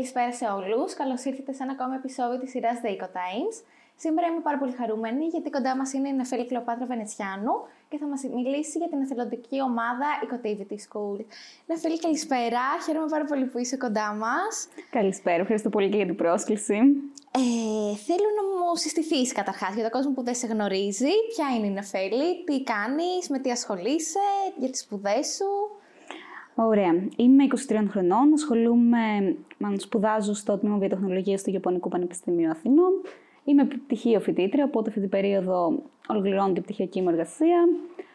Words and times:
Καλησπέρα 0.00 0.32
σε 0.32 0.46
όλους. 0.58 0.94
Καλώς 0.94 1.24
ήρθατε 1.24 1.52
σε 1.52 1.62
ένα 1.62 1.72
ακόμα 1.72 1.94
επεισόδιο 1.94 2.38
της 2.38 2.50
σειράς 2.50 2.78
The 2.84 2.88
Eco 2.94 3.08
Times. 3.18 3.56
Σήμερα 3.96 4.26
είμαι 4.26 4.40
πάρα 4.40 4.58
πολύ 4.58 4.72
χαρούμενη 4.72 5.24
γιατί 5.26 5.50
κοντά 5.50 5.76
μας 5.76 5.92
είναι 5.92 6.08
η 6.08 6.12
Νεφέλη 6.12 6.46
Κλεοπάτρα 6.46 6.86
Βενετσιάνου 6.86 7.54
και 7.88 7.98
θα 7.98 8.06
μας 8.06 8.22
μιλήσει 8.34 8.78
για 8.78 8.88
την 8.88 9.00
εθελοντική 9.00 9.62
ομάδα 9.62 10.06
Ecotivity 10.24 10.78
School. 10.86 11.18
Νεφέλη, 11.66 11.98
καλησπέρα. 11.98 12.62
Χαίρομαι 12.84 13.06
πάρα 13.10 13.24
πολύ 13.24 13.44
που 13.44 13.58
είσαι 13.58 13.76
κοντά 13.76 14.12
μας. 14.14 14.68
Καλησπέρα. 14.90 15.40
Ευχαριστώ 15.40 15.68
πολύ 15.68 15.88
και 15.88 15.96
για 15.96 16.06
την 16.06 16.16
πρόσκληση. 16.16 16.76
Ε, 17.42 17.94
θέλω 18.06 18.28
να 18.38 18.42
μου 18.48 18.76
συστηθείς 18.76 19.32
καταρχάς 19.32 19.74
για 19.74 19.82
τον 19.82 19.90
κόσμο 19.90 20.10
που 20.12 20.22
δεν 20.22 20.34
σε 20.34 20.46
γνωρίζει. 20.46 21.12
Ποια 21.34 21.46
είναι 21.56 21.66
η 21.66 21.70
Νεφέλη, 21.70 22.44
τι 22.44 22.62
κάνεις, 22.62 23.28
με 23.28 23.38
τι 23.38 23.50
ασχολείσαι, 23.50 24.28
για 24.58 24.70
τις 24.70 24.80
σπουδές 24.80 25.26
σου. 25.36 25.79
Ωραία. 26.62 26.94
Είμαι 27.16 27.44
23 27.68 27.84
χρονών, 27.88 28.32
ασχολούμαι, 28.32 29.36
μάλλον 29.58 29.80
σπουδάζω 29.80 30.34
στο 30.34 30.58
Τμήμα 30.58 30.76
Βιοτεχνολογίας 30.76 31.42
του 31.42 31.50
Ιαπωνικού 31.50 31.88
Πανεπιστημίου 31.88 32.50
Αθηνών. 32.50 32.92
Είμαι 33.44 33.64
πτυχίο 33.64 34.20
φοιτήτρια, 34.20 34.64
οπότε 34.64 34.88
αυτή 34.88 35.00
την 35.00 35.08
περίοδο 35.08 35.82
ολοκληρώνω 36.08 36.52
την 36.52 36.62
πτυχιακή 36.62 37.02
μου 37.02 37.08
εργασία 37.08 37.68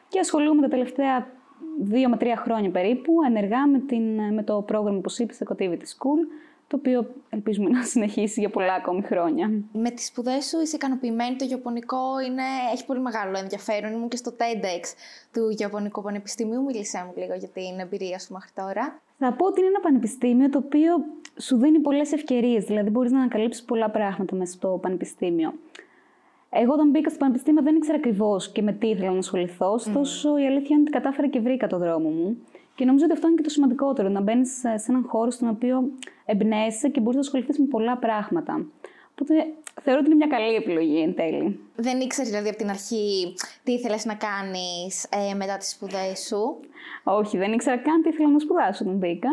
και 0.07 0.19
ασχολούμαι 0.19 0.61
τα 0.61 0.67
τελευταία 0.67 1.27
δύο 1.81 2.09
με 2.09 2.17
τρία 2.17 2.35
χρόνια 2.35 2.69
περίπου 2.69 3.13
ενεργά 3.27 3.67
με, 3.67 3.79
την, 3.79 4.33
με 4.33 4.43
το 4.43 4.61
πρόγραμμα 4.61 4.99
που 4.99 5.13
είπε, 5.17 5.33
Ecotivity 5.45 5.87
School, 5.97 6.21
το 6.75 6.89
οποίο 6.89 7.13
ελπίζουμε 7.29 7.69
να 7.69 7.83
συνεχίσει 7.83 8.39
για 8.39 8.49
πολλά 8.49 8.73
ακόμη 8.73 9.01
χρόνια. 9.01 9.51
Με 9.73 9.89
τις 9.89 10.05
σπουδές 10.05 10.45
σου 10.45 10.61
είσαι 10.61 10.75
ικανοποιημένη, 10.75 11.35
το 11.35 11.45
Ιαπωνικό 11.49 12.19
είναι, 12.27 12.43
έχει 12.73 12.85
πολύ 12.85 12.99
μεγάλο 12.99 13.37
ενδιαφέρον. 13.37 13.93
Ήμουν 13.93 14.07
και 14.07 14.15
στο 14.15 14.31
TEDx 14.37 14.83
του 15.33 15.55
Ιαπωνικού 15.57 16.01
Πανεπιστημίου, 16.01 16.63
μίλησέ 16.63 17.03
μου 17.05 17.13
λίγο 17.21 17.33
για 17.33 17.47
την 17.47 17.79
εμπειρία 17.79 18.19
σου 18.19 18.33
μέχρι 18.33 18.49
τώρα. 18.55 19.01
Θα 19.17 19.33
πω 19.33 19.45
ότι 19.45 19.59
είναι 19.59 19.69
ένα 19.69 19.79
πανεπιστήμιο 19.79 20.49
το 20.49 20.57
οποίο 20.57 20.91
σου 21.39 21.57
δίνει 21.57 21.79
πολλές 21.79 22.11
ευκαιρίες, 22.11 22.63
δηλαδή 22.63 22.89
μπορείς 22.89 23.11
να 23.11 23.17
ανακαλύψεις 23.17 23.63
πολλά 23.63 23.89
πράγματα 23.89 24.35
μέσα 24.35 24.53
στο 24.53 24.79
πανεπιστήμιο. 24.81 25.53
Εγώ 26.49 26.73
όταν 26.73 26.89
μπήκα 26.89 27.09
στο 27.09 27.19
πανεπιστήμιο 27.19 27.61
δεν 27.63 27.75
ήξερα 27.75 27.97
ακριβώς 27.97 28.51
και 28.51 28.61
με 28.61 28.71
τι 28.71 28.87
ήθελα 28.87 29.11
να 29.11 29.17
ασχοληθώ, 29.17 29.71
ωστόσο 29.71 30.33
mm. 30.33 30.39
η 30.39 30.45
αλήθεια 30.45 30.75
είναι 30.75 30.81
ότι 30.81 30.91
κατάφερα 30.91 31.27
και 31.27 31.39
βρήκα 31.39 31.67
το 31.67 31.77
δρόμο 31.77 32.09
μου. 32.09 32.37
Και 32.75 32.85
νομίζω 32.85 33.03
ότι 33.05 33.13
αυτό 33.13 33.27
είναι 33.27 33.35
και 33.35 33.43
το 33.43 33.49
σημαντικότερο, 33.49 34.09
να 34.09 34.21
μπαίνεις 34.21 34.49
σε 34.57 34.85
έναν 34.87 35.03
χώρο 35.07 35.31
στον 35.31 35.49
οποίο 35.49 35.89
εμπνέεσαι 36.25 36.89
και 36.89 36.99
μπορείς 36.99 37.15
να 37.15 37.21
ασχοληθείς 37.21 37.59
με 37.59 37.65
πολλά 37.65 37.97
πράγματα. 37.97 38.65
Οπότε 39.11 39.45
θεωρώ 39.81 39.99
ότι 39.99 40.11
είναι 40.11 40.25
μια 40.25 40.37
καλή 40.37 40.55
επιλογή 40.55 41.01
εν 41.01 41.15
τέλει. 41.15 41.59
Δεν 41.75 41.99
ήξερες 41.99 42.29
δηλαδή 42.29 42.49
από 42.49 42.57
την 42.57 42.69
αρχή 42.69 43.33
τι 43.63 43.71
ήθελες 43.71 44.05
να 44.05 44.15
κάνεις 44.15 45.03
ε, 45.03 45.33
μετά 45.33 45.57
τις 45.57 45.69
σπουδές 45.69 46.19
σου; 46.27 46.59
Όχι, 47.03 47.37
δεν 47.37 47.53
ήξερα 47.53 47.77
καν 47.77 48.01
τι 48.01 48.09
ήθελα 48.09 48.29
να 48.29 48.39
σπουδάσω 48.39 48.83
όταν 48.83 48.97
μπήκα. 48.97 49.29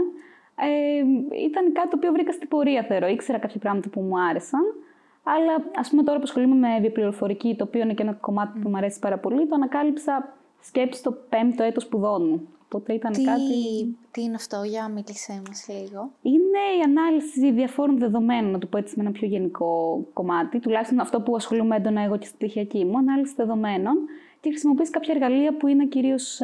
Ε, 0.57 1.03
ήταν 1.45 1.73
κάτι 1.73 1.89
το 1.89 1.97
οποίο 1.97 2.13
βρήκα 2.13 2.33
στην 2.33 2.49
πορεία, 2.49 2.83
θεωρώ. 2.83 3.07
Ήξερα 3.07 3.39
κάποια 3.39 3.61
πράγματα 3.61 3.89
που 3.89 4.01
μου 4.01 4.21
άρεσαν. 4.21 4.61
Αλλά 5.23 5.71
ας 5.77 5.89
πούμε 5.91 6.03
τώρα 6.03 6.19
που 6.19 6.25
ασχολούμαι 6.25 6.55
με 6.55 6.81
βιοπληροφορική, 6.81 7.55
το 7.59 7.65
οποίο 7.65 7.81
είναι 7.81 7.95
και 7.95 8.03
ένα 8.03 8.13
κομμάτι 8.13 8.59
που 8.59 8.69
μου 8.69 8.77
αρέσει 8.77 8.99
πάρα 8.99 9.19
πολύ, 9.19 9.47
το 9.47 9.55
ανακάλυψα 9.55 10.37
σκέψη 10.61 11.03
το 11.03 11.13
πέμπτο 11.29 11.63
έτος 11.63 11.83
σπουδών 11.83 12.29
μου. 12.29 12.49
Οπότε 12.73 12.93
ήταν 12.93 13.13
τι, 13.13 13.25
κάτι... 13.25 13.43
Τι 14.11 14.23
είναι 14.23 14.35
αυτό, 14.35 14.63
για 14.63 14.89
μίλησέ 14.89 15.43
μας 15.47 15.67
λίγο. 15.69 16.11
Είναι 16.23 16.63
η 16.79 16.81
ανάλυση 16.85 17.53
διαφόρων 17.53 17.99
δεδομένων, 17.99 18.51
να 18.51 18.59
το 18.59 18.67
πω 18.67 18.79
έτσι 18.79 18.95
με 18.97 19.03
ένα 19.03 19.13
πιο 19.13 19.29
γενικό 19.29 20.03
κομμάτι, 20.13 20.59
τουλάχιστον 20.59 21.01
αυτό 21.01 21.21
που 21.21 21.37
ασχολούμαι 21.37 21.77
έντονα 21.77 22.03
εγώ 22.03 22.19
και 22.19 22.27
στην 22.27 22.39
πτυχιακή 22.39 22.85
μου, 22.85 22.99
ανάλυση 22.99 23.35
δεδομένων 23.37 23.97
και 24.41 24.49
χρησιμοποιείς 24.49 24.91
κάποια 24.91 25.15
εργαλεία 25.15 25.57
που 25.57 25.67
είναι 25.67 25.87
κυρίως 25.87 26.41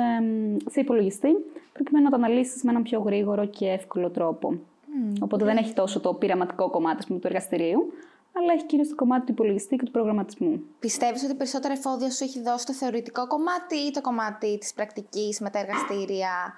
σε 0.66 0.80
υπολογιστή, 0.80 1.36
προκειμένου 1.72 2.04
να 2.04 2.10
το 2.10 2.16
αναλύσεις 2.16 2.62
με 2.62 2.70
έναν 2.70 2.82
πιο 2.82 3.00
γρήγορο 3.00 3.46
και 3.46 3.66
εύκολο 3.66 4.10
τρόπο. 4.10 4.52
Mm, 4.52 5.16
Οπότε 5.20 5.44
δεν 5.44 5.56
έχει 5.56 5.72
τόσο 5.72 6.00
το 6.00 6.14
πειραματικό 6.14 6.70
κομμάτι 6.70 7.04
πούμε, 7.06 7.18
του 7.18 7.26
εργαστηρίου, 7.26 7.92
αλλά 8.38 8.52
έχει 8.52 8.66
κυρίως 8.66 8.88
το 8.88 8.94
κομμάτι 8.94 9.26
του 9.26 9.32
υπολογιστή 9.32 9.76
και 9.76 9.84
του 9.84 9.90
προγραμματισμού. 9.90 10.62
Πιστεύεις 10.78 11.24
ότι 11.24 11.34
περισσότερα 11.34 11.74
εφόδια 11.74 12.10
σου 12.10 12.24
έχει 12.24 12.42
δώσει 12.42 12.66
το 12.66 12.72
θεωρητικό 12.72 13.26
κομμάτι 13.26 13.76
ή 13.76 13.90
το 13.90 14.00
κομμάτι 14.00 14.58
της 14.58 14.72
πρακτικής 14.74 15.40
με 15.40 15.50
τα 15.50 15.58
εργαστήρια 15.58 16.54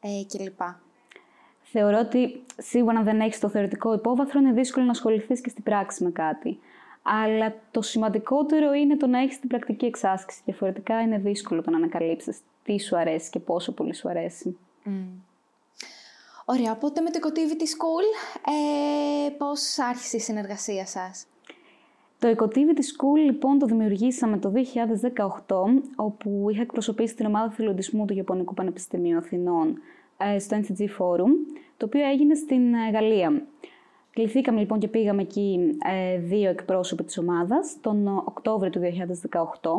ε, 0.00 0.08
κλπ. 0.28 0.60
Θεωρώ 1.62 1.98
ότι 1.98 2.44
σίγουρα 2.58 2.98
αν 2.98 3.04
δεν 3.04 3.20
έχεις 3.20 3.40
το 3.40 3.48
θεωρητικό 3.48 3.92
υπόβαθρο 3.92 4.40
είναι 4.40 4.52
δύσκολο 4.52 4.84
να 4.84 4.90
ασχοληθείς 4.90 5.40
και 5.40 5.48
στην 5.48 5.62
πράξη 5.62 6.04
με 6.04 6.10
κάτι. 6.10 6.58
Αλλά 7.02 7.54
το 7.70 7.82
σημαντικότερο 7.82 8.72
είναι 8.72 8.96
το 8.96 9.06
να 9.06 9.18
έχεις 9.18 9.40
την 9.40 9.48
πρακτική 9.48 9.86
εξάσκηση. 9.86 10.40
Διαφορετικά 10.44 11.00
είναι 11.00 11.18
δύσκολο 11.18 11.62
το 11.62 11.70
να 11.70 11.76
ανακαλύψεις 11.76 12.38
τι 12.64 12.80
σου 12.80 12.96
αρέσει 12.96 13.30
και 13.30 13.38
πόσο 13.38 13.72
πολύ 13.72 13.94
σου 13.94 14.08
αρέσει. 14.08 14.58
Mm. 14.84 14.90
Ωραία, 16.52 16.72
οπότε 16.72 17.00
με 17.00 17.10
το 17.10 17.18
Ecotivity 17.22 17.62
School, 17.62 18.06
ε, 18.46 19.30
πώς 19.30 19.78
άρχισε 19.78 20.16
η 20.16 20.20
συνεργασία 20.20 20.86
σας; 20.86 21.26
Το 22.18 22.28
Ecotivity 22.28 22.82
School 22.90 23.18
λοιπόν 23.24 23.58
το 23.58 23.66
δημιουργήσαμε 23.66 24.38
το 24.38 24.52
2018, 25.46 25.82
όπου 25.96 26.46
είχα 26.50 26.62
εκπροσωπήσει 26.62 27.14
την 27.14 27.26
ομάδα 27.26 27.50
θελοντισμού 27.50 28.04
του 28.04 28.14
Ιαπωνικού 28.14 28.54
Πανεπιστημίου 28.54 29.18
Αθηνών 29.18 29.80
ε, 30.16 30.38
στο 30.38 30.56
NCG 30.56 30.80
Forum, 30.80 31.30
το 31.76 31.86
οποίο 31.86 32.08
έγινε 32.08 32.34
στην 32.34 32.74
ε, 32.74 32.90
Γαλλία. 32.92 33.46
Κληθήκαμε 34.10 34.60
λοιπόν 34.60 34.78
και 34.78 34.88
πήγαμε 34.88 35.22
εκεί 35.22 35.76
ε, 35.84 36.18
δύο 36.18 36.50
εκπρόσωποι 36.50 37.04
της 37.04 37.18
ομάδας 37.18 37.76
τον 37.80 38.06
Οκτώβριο 38.06 38.70
του 38.70 38.80
2018. 39.30 39.70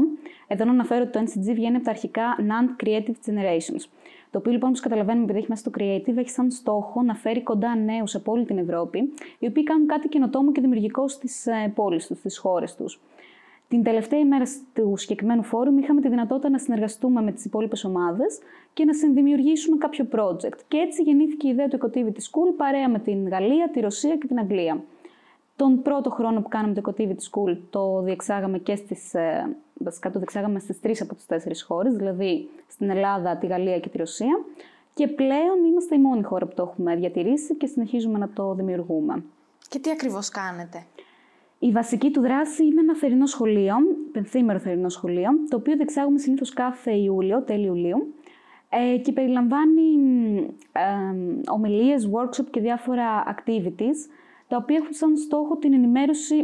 Εδώ 0.47 0.65
να 0.65 0.71
αναφέρω 0.71 1.03
ότι 1.03 1.11
το 1.11 1.19
NCG 1.19 1.53
βγαίνει 1.53 1.75
από 1.75 1.85
τα 1.85 1.91
αρχικά 1.91 2.23
NAND 2.39 2.83
Creative 2.83 3.29
Generations. 3.29 3.83
Το 4.31 4.37
οποίο 4.37 4.51
λοιπόν, 4.51 4.69
όπως 4.69 4.81
καταλαβαίνουμε, 4.81 5.23
επειδή 5.23 5.39
έχει 5.39 5.47
μέσα 5.49 5.61
στο 5.61 5.71
Creative, 5.77 6.17
έχει 6.17 6.29
σαν 6.29 6.51
στόχο 6.51 7.01
να 7.01 7.15
φέρει 7.15 7.41
κοντά 7.41 7.75
νέους 7.75 8.15
από 8.15 8.31
όλη 8.31 8.45
την 8.45 8.57
Ευρώπη, 8.57 9.13
οι 9.39 9.47
οποίοι 9.47 9.63
κάνουν 9.63 9.87
κάτι 9.87 10.07
καινοτόμο 10.07 10.51
και 10.51 10.61
δημιουργικό 10.61 11.07
στις 11.07 11.45
ε, 11.45 11.71
πόλεις 11.75 12.07
τους, 12.07 12.17
στις 12.17 12.37
χώρες 12.37 12.75
τους. 12.75 12.99
Την 13.67 13.83
τελευταία 13.83 14.19
ημέρα 14.19 14.45
του 14.73 14.93
συγκεκριμένου 14.97 15.43
φόρουμ 15.43 15.77
είχαμε 15.77 16.01
τη 16.01 16.09
δυνατότητα 16.09 16.49
να 16.49 16.57
συνεργαστούμε 16.57 17.21
με 17.21 17.31
τις 17.31 17.45
υπόλοιπες 17.45 17.83
ομάδες 17.83 18.39
και 18.73 18.85
να 18.85 18.93
συνδημιουργήσουμε 18.93 19.77
κάποιο 19.77 20.07
project. 20.11 20.59
Και 20.67 20.77
έτσι 20.77 21.01
γεννήθηκε 21.03 21.47
η 21.47 21.49
ιδέα 21.49 21.67
του 21.67 21.79
Ecotivity 21.81 22.21
School 22.29 22.53
παρέα 22.57 22.89
με 22.89 22.99
την 22.99 23.27
Γαλλία, 23.27 23.69
τη 23.69 23.79
Ρωσία 23.79 24.17
και 24.17 24.27
την 24.27 24.39
Αγγλία. 24.39 24.83
Τον 25.61 25.81
πρώτο 25.81 26.09
χρόνο 26.09 26.41
που 26.41 26.47
κάναμε 26.47 26.73
το 26.73 26.81
Ecotivity 26.85 27.29
School 27.31 27.57
το 27.69 28.01
διεξάγαμε 28.01 28.57
και 28.57 28.75
στις, 28.75 29.13
ε, 29.13 29.55
βασικά 29.73 30.11
το 30.11 30.17
διεξάγαμε 30.17 30.59
στις 30.59 30.79
τρεις 30.79 31.01
από 31.01 31.15
τις 31.15 31.25
τέσσερις 31.25 31.63
χώρες, 31.63 31.95
δηλαδή 31.95 32.49
στην 32.67 32.89
Ελλάδα, 32.89 33.37
τη 33.37 33.47
Γαλλία 33.47 33.79
και 33.79 33.89
τη 33.89 33.97
Ρωσία. 33.97 34.39
Και 34.93 35.07
πλέον 35.07 35.63
είμαστε 35.69 35.95
η 35.95 35.99
μόνη 35.99 36.23
χώρα 36.23 36.45
που 36.45 36.53
το 36.55 36.63
έχουμε 36.63 36.95
διατηρήσει 36.95 37.55
και 37.55 37.65
συνεχίζουμε 37.65 38.17
να 38.17 38.29
το 38.29 38.53
δημιουργούμε. 38.53 39.23
Και 39.69 39.79
τι 39.79 39.89
ακριβώς 39.89 40.29
κάνετε; 40.29 40.85
Η 41.59 41.71
βασική 41.71 42.11
του 42.11 42.21
δράση 42.21 42.65
είναι 42.65 42.79
ένα 42.79 42.95
θερινό 42.95 43.25
σχολείο, 43.25 43.75
πενθήμερο 44.11 44.59
θερινό 44.59 44.89
σχολείο, 44.89 45.29
το 45.49 45.55
οποίο 45.55 45.75
διεξάγουμε 45.75 46.19
συνήθως 46.19 46.53
κάθε 46.53 46.91
Ιούλιο, 46.91 47.41
τέλη 47.41 47.65
Ιουλίου, 47.65 48.13
ε, 48.69 48.97
και 48.97 49.11
περιλαμβάνει 49.11 49.91
ε, 50.71 51.51
ομιλίες, 51.51 52.09
workshop 52.13 52.45
και 52.51 52.59
διάφορα 52.59 53.35
activities, 53.35 54.20
τα 54.51 54.57
οποία 54.57 54.77
έχουν 54.81 54.93
σαν 54.93 55.17
στόχο 55.17 55.57
την 55.57 55.73
ενημέρωση 55.73 56.35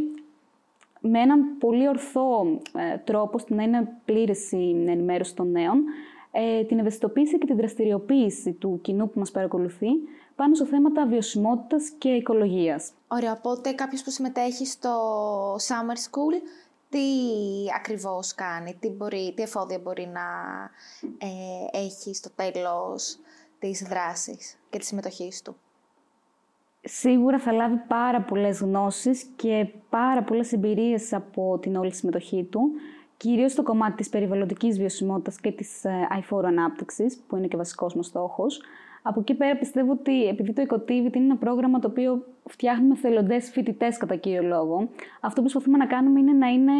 με 0.99 1.19
έναν 1.19 1.57
πολύ 1.57 1.87
ορθό 1.87 2.59
ε, 2.73 2.97
τρόπο, 2.97 3.31
ώστε 3.33 3.55
να 3.55 3.63
είναι 3.63 3.87
πλήρης 4.05 4.51
η 4.51 4.85
ενημέρωση 4.87 5.35
των 5.35 5.51
νέων, 5.51 5.83
ε, 6.31 6.63
την 6.63 6.79
ευαισθητοποίηση 6.79 7.37
και 7.37 7.45
την 7.45 7.55
δραστηριοποίηση 7.57 8.51
του 8.51 8.79
κοινού 8.81 9.09
που 9.09 9.19
μας 9.19 9.31
παρακολουθεί 9.31 9.87
πάνω 10.35 10.55
σε 10.55 10.65
θέματα 10.65 11.05
βιωσιμότητας 11.07 11.89
και 11.89 12.09
οικολογίας. 12.09 12.91
Ωραία, 13.07 13.31
οπότε 13.31 13.71
κάποιος 13.71 14.03
που 14.03 14.09
συμμετέχει 14.09 14.65
στο 14.65 14.91
Summer 15.55 15.97
School, 16.09 16.41
τι 16.89 16.99
ακριβώς 17.75 18.35
κάνει, 18.35 18.77
τι, 18.79 18.89
μπορεί, 18.89 19.33
τι 19.35 19.41
εφόδια 19.41 19.79
μπορεί 19.79 20.09
να 20.13 20.21
ε, 21.17 21.77
έχει 21.85 22.15
στο 22.15 22.29
τέλος 22.35 23.17
της 23.59 23.81
δράσης 23.81 24.57
και 24.69 24.77
της 24.77 24.87
συμμετοχής 24.87 25.41
του; 25.41 25.55
Σίγουρα 26.87 27.39
θα 27.39 27.51
λάβει 27.51 27.81
πάρα 27.87 28.21
πολλές 28.21 28.59
γνώσεις 28.59 29.23
και 29.35 29.67
πάρα 29.89 30.23
πολλές 30.23 30.53
εμπειρίες 30.53 31.13
από 31.13 31.57
την 31.61 31.75
όλη 31.75 31.93
συμμετοχή 31.93 32.43
του, 32.43 32.71
κυρίως 33.17 33.51
στο 33.51 33.63
κομμάτι 33.63 33.95
της 33.95 34.09
περιβαλλοντικής 34.09 34.77
βιωσιμότητας 34.77 35.39
και 35.39 35.51
της 35.51 35.85
ε, 35.85 36.07
αηφόρου 36.09 36.47
ανάπτυξης, 36.47 37.23
που 37.27 37.35
είναι 37.35 37.47
και 37.47 37.57
βασικός 37.57 37.95
μας 37.95 38.05
στόχος. 38.05 38.61
Από 39.01 39.19
εκεί 39.19 39.33
πέρα 39.33 39.55
πιστεύω 39.55 39.91
ότι 39.91 40.27
επειδή 40.27 40.53
το 40.53 40.63
Ecotivity 40.69 41.15
είναι 41.15 41.25
ένα 41.25 41.35
πρόγραμμα 41.35 41.79
το 41.79 41.87
οποίο 41.87 42.25
φτιάχνουμε 42.45 42.95
θελοντές 42.95 43.49
φοιτητές 43.49 43.97
κατά 43.97 44.15
κύριο 44.15 44.43
λόγο, 44.43 44.89
αυτό 45.19 45.35
που 45.35 45.41
προσπαθούμε 45.41 45.77
να 45.77 45.85
κάνουμε 45.85 46.19
είναι 46.19 46.33
να 46.33 46.47
είναι 46.47 46.71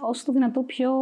όσο 0.00 0.24
το 0.24 0.32
δυνατό 0.32 0.60
πιο 0.60 0.92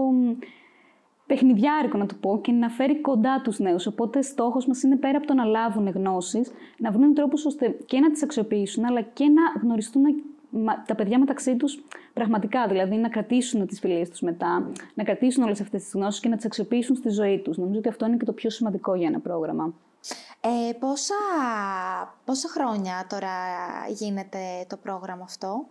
παιχνιδιάρικο 1.27 1.99
να 1.99 2.07
το 2.07 2.15
πω 2.21 2.41
και 2.41 2.53
να 2.53 2.69
φέρει 2.69 3.01
κοντά 3.01 3.41
τους 3.45 3.59
νέους. 3.59 3.87
Οπότε 3.87 4.23
στόχος 4.23 4.67
μας 4.67 4.83
είναι 4.83 4.97
πέρα 4.97 5.19
από 5.19 5.27
το 5.27 5.35
να 5.35 5.45
λάβουν 5.45 5.89
γνώσεις, 5.89 6.51
να 6.79 6.91
βρουν 6.91 7.15
τρόπους 7.15 7.45
ώστε 7.45 7.77
και 7.87 7.99
να 7.99 8.11
τις 8.11 8.23
αξιοποιήσουν, 8.23 8.85
αλλά 8.85 9.01
και 9.01 9.25
να 9.25 9.61
γνωριστούν 9.63 10.03
τα 10.87 10.95
παιδιά 10.95 11.19
μεταξύ 11.19 11.57
τους 11.57 11.85
πραγματικά. 12.13 12.67
Δηλαδή 12.67 12.97
να 12.97 13.09
κρατήσουν 13.09 13.67
τις 13.67 13.81
φιλίες 13.81 14.11
τους 14.11 14.21
μετά, 14.21 14.71
να 14.95 15.05
κρατήσουν 15.05 15.43
όλες 15.43 15.61
αυτές 15.61 15.83
τις 15.83 15.93
γνώσεις 15.93 16.21
και 16.21 16.29
να 16.29 16.37
τις 16.37 16.45
αξιοποιήσουν 16.45 16.97
στη 16.97 17.09
ζωή 17.09 17.39
τους. 17.39 17.57
Νομίζω 17.57 17.79
ότι 17.79 17.89
αυτό 17.89 18.07
είναι 18.07 18.17
και 18.17 18.25
το 18.25 18.33
πιο 18.33 18.51
σημαντικό 18.51 18.95
για 18.95 19.07
ένα 19.07 19.21
πρόγραμμα. 19.21 19.75
Ε, 20.41 20.73
πόσα, 20.73 21.15
πόσα 22.25 22.49
χρόνια 22.49 23.07
τώρα 23.09 23.31
γίνεται 23.89 24.39
το 24.69 24.77
πρόγραμμα 24.77 25.23
αυτό; 25.25 25.67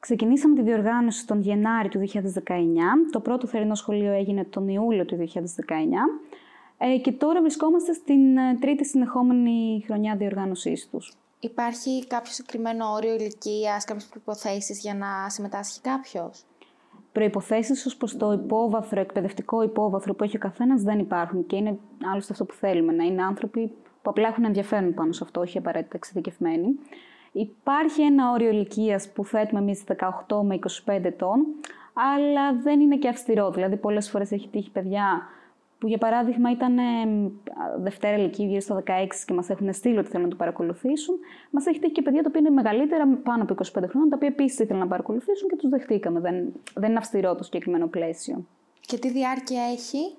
Ξεκινήσαμε 0.00 0.54
τη 0.54 0.62
διοργάνωση 0.62 1.26
τον 1.26 1.40
Γενάρη 1.40 1.88
του 1.88 1.98
2019. 1.98 2.20
Το 3.10 3.20
πρώτο 3.20 3.46
θερινό 3.46 3.74
σχολείο 3.74 4.12
έγινε 4.12 4.44
τον 4.44 4.68
Ιούλιο 4.68 5.04
του 5.04 5.16
2019. 5.16 5.26
Ε, 6.78 6.98
και 6.98 7.12
τώρα 7.12 7.40
βρισκόμαστε 7.40 7.92
στην 7.92 8.36
ε, 8.36 8.56
τρίτη 8.60 8.84
συνεχόμενη 8.84 9.82
χρονιά 9.86 10.16
διοργάνωσής 10.16 10.88
τους. 10.90 11.16
Υπάρχει 11.40 12.06
κάποιο 12.06 12.32
συγκεκριμένο 12.32 12.92
όριο 12.92 13.14
ηλικίας, 13.14 13.84
κάποιες 13.84 14.06
προποθέσει 14.06 14.72
για 14.72 14.94
να 14.94 15.28
συμμετάσχει 15.28 15.80
κάποιος; 15.80 16.44
Προποθέσει 17.12 17.72
ως 17.72 17.96
προς 17.96 18.16
το 18.16 18.32
υπόβαθρο, 18.32 19.00
εκπαιδευτικό 19.00 19.62
υπόβαθρο 19.62 20.14
που 20.14 20.24
έχει 20.24 20.36
ο 20.36 20.38
καθένας 20.38 20.82
δεν 20.82 20.98
υπάρχουν 20.98 21.46
και 21.46 21.56
είναι 21.56 21.78
άλλωστε 22.12 22.32
αυτό 22.32 22.44
που 22.44 22.54
θέλουμε, 22.54 22.92
να 22.92 23.04
είναι 23.04 23.22
άνθρωποι 23.22 23.66
που 24.02 24.10
απλά 24.10 24.28
έχουν 24.28 24.44
ενδιαφέρον 24.44 24.94
πάνω 24.94 25.12
σε 25.12 25.24
αυτό, 25.24 25.40
όχι 25.40 25.58
απαραίτητα 25.58 25.96
εξειδικευμένοι. 25.96 26.78
Υπάρχει 27.32 28.02
ένα 28.02 28.30
όριο 28.30 28.48
ηλικίας 28.48 29.08
που 29.12 29.24
θέτουμε 29.24 29.60
εμείς 29.60 29.84
18 30.26 30.42
με 30.42 30.58
25 30.84 31.04
ετών, 31.04 31.46
αλλά 31.92 32.54
δεν 32.62 32.80
είναι 32.80 32.96
και 32.96 33.08
αυστηρό. 33.08 33.50
Δηλαδή, 33.50 33.76
πολλές 33.76 34.10
φορές 34.10 34.32
έχει 34.32 34.48
τύχει 34.48 34.70
παιδιά 34.70 35.22
που 35.80 35.88
για 35.88 35.98
παράδειγμα 35.98 36.50
ήταν 36.50 36.78
ε, 36.78 36.82
Δευτέρα 37.78 38.16
ηλικία 38.16 38.46
γύρω 38.46 38.60
στα 38.60 38.82
16 38.86 39.06
και 39.26 39.32
μας 39.32 39.48
έχουν 39.48 39.72
στείλει 39.72 39.98
ότι 39.98 40.08
θέλουν 40.08 40.24
να 40.24 40.30
το 40.30 40.36
παρακολουθήσουν. 40.36 41.14
Μας 41.50 41.66
έχει 41.66 41.78
τύχει 41.78 41.92
και 41.92 42.02
παιδιά 42.02 42.22
τα 42.22 42.26
οποία 42.28 42.40
είναι 42.40 42.50
μεγαλύτερα, 42.50 43.06
πάνω 43.22 43.42
από 43.42 43.54
25 43.54 43.64
χρόνια, 43.88 44.08
τα 44.10 44.16
οποία 44.16 44.28
επίσης 44.28 44.58
ήθελαν 44.58 44.82
να 44.82 44.88
παρακολουθήσουν 44.88 45.48
και 45.48 45.56
τους 45.56 45.70
δεχτήκαμε. 45.70 46.20
Δεν, 46.20 46.52
δεν 46.74 46.88
είναι 46.88 46.98
αυστηρό 46.98 47.34
το 47.34 47.42
συγκεκριμένο 47.42 47.86
πλαίσιο. 47.86 48.44
Και 48.80 48.98
τι 48.98 49.10
διάρκεια 49.10 49.62
έχει, 49.62 50.16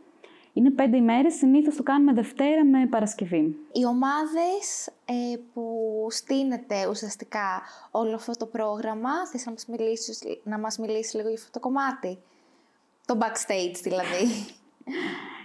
Είναι 0.54 0.70
πέντε 0.70 0.98
ημέρες, 0.98 1.34
συνήθως 1.34 1.76
το 1.76 1.84
κάνουμε 1.84 2.14
Δευτέρα 2.14 2.66
με 2.66 2.88
Παρασκευή. 2.88 3.58
Οι 3.72 3.86
ομάδες 3.86 4.88
ε, 5.06 5.38
που 5.54 6.08
στείνεται 6.10 6.88
ουσιαστικά 6.90 7.62
όλο 7.92 8.16
αυτό 8.16 8.32
το 8.32 8.46
πρόγραμμα, 8.46 9.28
θες 9.32 9.46
να 9.46 9.52
μας 9.52 9.66
μιλήσεις, 9.66 10.24
να 10.44 10.60
μας 10.60 10.78
μιλήσεις 10.78 11.14
λίγο 11.14 11.28
για 11.28 11.38
αυτό 11.38 11.52
το 11.52 11.60
κομμάτι; 11.60 12.18
Το 13.06 13.18
backstage 13.20 13.80
δηλαδή. 13.82 14.28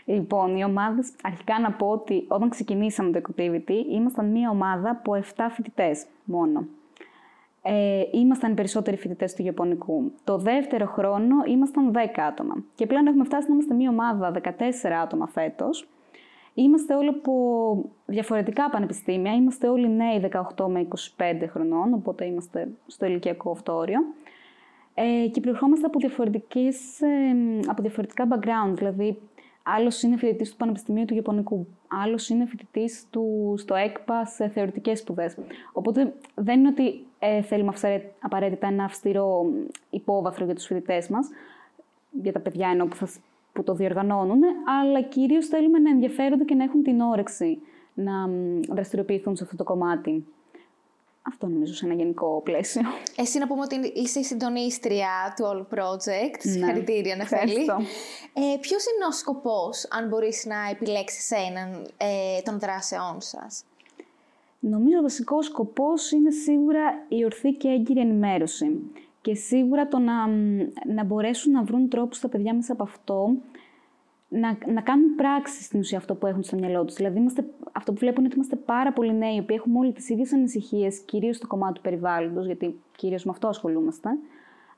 Λοιπόν, 0.04 0.56
οι 0.56 0.64
ομάδες, 0.64 1.12
αρχικά 1.22 1.60
να 1.60 1.72
πω 1.72 1.86
ότι 1.90 2.24
όταν 2.28 2.48
ξεκινήσαμε 2.48 3.10
το 3.10 3.20
Ecotivity, 3.22 3.84
ήμασταν 3.90 4.30
μία 4.30 4.50
ομάδα 4.50 4.90
από 4.90 5.14
7 5.36 5.46
φοιτητές 5.50 6.06
μόνο. 6.24 6.66
Ε, 7.68 8.02
ήμασταν 8.12 8.50
οι 8.52 8.54
περισσότεροι 8.54 8.96
φοιτητές 8.96 9.34
του 9.34 9.42
Ιαπωνικού. 9.42 10.12
Το 10.24 10.38
δεύτερο 10.38 10.86
χρόνο 10.86 11.34
ήμασταν 11.46 11.92
10 11.92 11.96
άτομα. 12.28 12.64
Και 12.74 12.86
πλέον 12.86 13.06
έχουμε 13.06 13.24
φτάσει 13.24 13.48
να 13.48 13.54
είμαστε 13.54 13.74
μία 13.74 13.90
ομάδα 13.90 14.30
14 14.30 14.92
άτομα 15.02 15.26
φέτος. 15.26 15.88
Είμαστε 16.54 16.94
όλοι 16.94 17.08
από 17.08 17.32
διαφορετικά 18.06 18.70
πανεπιστήμια. 18.70 19.34
Είμαστε 19.34 19.68
όλοι 19.68 19.88
νέοι 19.88 20.30
18 20.56 20.66
με 20.68 20.88
25 21.16 21.48
χρονών, 21.48 21.94
οπότε 21.94 22.24
είμαστε 22.24 22.68
στο 22.86 23.06
ηλικιακό 23.06 23.50
αυτό 23.50 23.76
όριο. 23.76 24.00
Ε, 24.94 25.28
και 25.28 25.40
προερχόμαστε 25.40 25.86
από, 25.86 25.98
διαφορετικές, 25.98 27.00
ε, 27.00 27.36
από 27.66 27.82
διαφορετικά 27.82 28.28
background. 28.30 28.74
Δηλαδή, 28.74 29.18
άλλος 29.62 30.02
είναι 30.02 30.16
φοιτητής 30.16 30.50
του 30.50 30.56
Πανεπιστημίου 30.56 31.04
του 31.04 31.14
Ιαπωνικού, 31.14 31.66
άλλος 32.04 32.28
είναι 32.28 32.46
φοιτητής 32.46 33.06
στο 33.56 33.74
ΕΚΠΑ 33.74 34.24
σε 34.24 34.48
θεωρητικές 34.48 34.98
σπουδές. 34.98 35.36
Οπότε 35.72 36.14
δεν 36.34 36.58
είναι 36.58 36.68
ότι 36.68 37.06
ε, 37.26 37.42
θέλουμε 37.42 37.68
αυστηρέ- 37.68 38.12
απαραίτητα 38.20 38.66
ένα 38.66 38.84
αυστηρό 38.84 39.46
υπόβαθρο 39.90 40.44
για 40.44 40.54
τους 40.54 40.64
φοιτητές 40.66 41.08
μας, 41.08 41.28
για 42.22 42.32
τα 42.32 42.40
παιδιά 42.40 42.68
ενώ 42.68 42.86
που, 42.86 42.96
θα, 42.96 43.08
που 43.52 43.62
το 43.62 43.74
διοργανώνουν, 43.74 44.40
αλλά 44.80 45.02
κυρίως 45.02 45.46
θέλουμε 45.46 45.78
να 45.78 45.90
ενδιαφέρονται 45.90 46.44
και 46.44 46.54
να 46.54 46.64
έχουν 46.64 46.82
την 46.82 47.00
όρεξη 47.00 47.58
να 47.94 48.28
μ, 48.28 48.60
δραστηριοποιηθούν 48.68 49.36
σε 49.36 49.44
αυτό 49.44 49.56
το 49.56 49.64
κομμάτι. 49.64 50.26
Αυτό 51.22 51.46
νομίζω 51.46 51.74
σε 51.74 51.84
ένα 51.84 51.94
γενικό 51.94 52.40
πλαίσιο. 52.44 52.82
Εσύ 53.16 53.38
να 53.38 53.46
πούμε 53.46 53.60
ότι 53.60 53.92
είσαι 53.94 54.18
η 54.18 54.24
συντονίστρια 54.24 55.34
του 55.36 55.44
όλου 55.48 55.66
project. 55.74 56.36
Συγχαρητήρια, 56.38 57.16
Νεφέλη. 57.16 57.52
Ναι. 57.52 57.60
Ευχαριστώ. 57.60 57.76
Ε, 58.32 58.56
ποιος 58.60 58.84
είναι 58.84 59.06
ο 59.08 59.12
σκοπός, 59.12 59.88
αν 59.90 60.08
μπορείς 60.08 60.44
να 60.46 60.56
επιλέξεις 60.70 61.30
έναν 61.30 61.86
ε, 61.96 62.42
των 62.42 62.58
δράσεών 62.58 63.20
σας; 63.20 63.64
Νομίζω 64.60 64.98
ο 64.98 65.02
βασικός 65.02 65.46
σκοπός 65.46 66.10
είναι 66.10 66.30
σίγουρα 66.30 67.04
η 67.08 67.24
ορθή 67.24 67.52
και 67.52 67.68
έγκυρη 67.68 68.00
ενημέρωση. 68.00 68.80
Και 69.20 69.34
σίγουρα 69.34 69.88
το 69.88 69.98
να, 69.98 70.26
να 70.94 71.04
μπορέσουν 71.04 71.52
να 71.52 71.62
βρουν 71.62 71.88
τρόπους 71.88 72.20
τα 72.20 72.28
παιδιά 72.28 72.54
μέσα 72.54 72.72
από 72.72 72.82
αυτό 72.82 73.36
να, 74.28 74.58
να 74.72 74.80
κάνουν 74.80 75.14
πράξη 75.14 75.62
στην 75.62 75.78
ουσία 75.78 75.98
αυτό 75.98 76.14
που 76.14 76.26
έχουν 76.26 76.42
στο 76.42 76.56
μυαλό 76.56 76.84
τους. 76.84 76.94
Δηλαδή, 76.94 77.18
είμαστε, 77.18 77.48
αυτό 77.72 77.92
που 77.92 77.98
βλέπουν 77.98 78.18
είναι 78.18 78.26
ότι 78.26 78.36
είμαστε 78.36 78.56
πάρα 78.56 78.92
πολλοί 78.92 79.14
νέοι, 79.14 79.34
οι 79.36 79.38
οποίοι 79.38 79.56
έχουμε 79.58 79.78
όλοι 79.78 79.92
τις 79.92 80.08
ίδιες 80.08 80.32
ανησυχίες, 80.32 80.98
κυρίως 80.98 81.36
στο 81.36 81.46
κομμάτι 81.46 81.74
του 81.74 81.80
περιβάλλοντος, 81.80 82.46
γιατί 82.46 82.80
κυρίως 82.96 83.24
με 83.24 83.30
αυτό 83.30 83.48
ασχολούμαστε. 83.48 84.08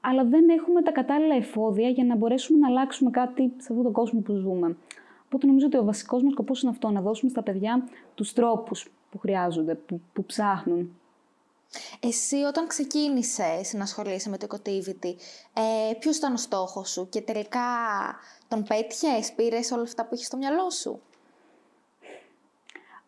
Αλλά 0.01 0.25
δεν 0.25 0.49
έχουμε 0.49 0.83
τα 0.83 0.91
κατάλληλα 0.91 1.35
εφόδια 1.35 1.89
για 1.89 2.05
να 2.05 2.17
μπορέσουμε 2.17 2.59
να 2.59 2.67
αλλάξουμε 2.67 3.11
κάτι 3.11 3.43
σε 3.43 3.67
αυτόν 3.69 3.83
τον 3.83 3.93
κόσμο 3.93 4.21
που 4.21 4.35
ζούμε. 4.35 4.77
Οπότε 5.25 5.47
νομίζω 5.47 5.67
ότι 5.67 5.77
ο 5.77 5.85
βασικός 5.85 6.23
μας 6.23 6.33
σκοπός 6.33 6.63
είναι 6.63 6.71
αυτό, 6.71 6.91
να 6.91 7.01
δώσουμε 7.01 7.31
στα 7.31 7.43
παιδιά 7.43 7.89
τους 8.15 8.33
τρόπους 8.33 8.93
που 9.11 9.19
χρειάζονται, 9.19 9.75
που, 9.75 10.01
που 10.13 10.25
ψάχνουν. 10.25 10.93
Εσύ 12.01 12.37
όταν 12.37 12.67
ξεκίνησες 12.67 13.73
να 13.75 13.83
ασχολείσαι 13.83 14.31
με 14.31 14.39
το 14.39 14.47
Ecotivity, 14.51 15.15
ε, 15.53 15.95
ποιος 15.99 16.17
ήταν 16.17 16.33
ο 16.33 16.37
στόχος 16.37 16.91
σου 16.91 17.09
και 17.09 17.21
τελικά 17.21 17.61
τον 18.49 18.63
πέτυχες, 18.63 19.33
πήρες 19.33 19.71
όλα 19.71 19.83
αυτά 19.83 20.05
που 20.07 20.15
είχες 20.15 20.27
στο 20.27 20.37
μυαλό 20.37 20.71
σου; 20.71 21.01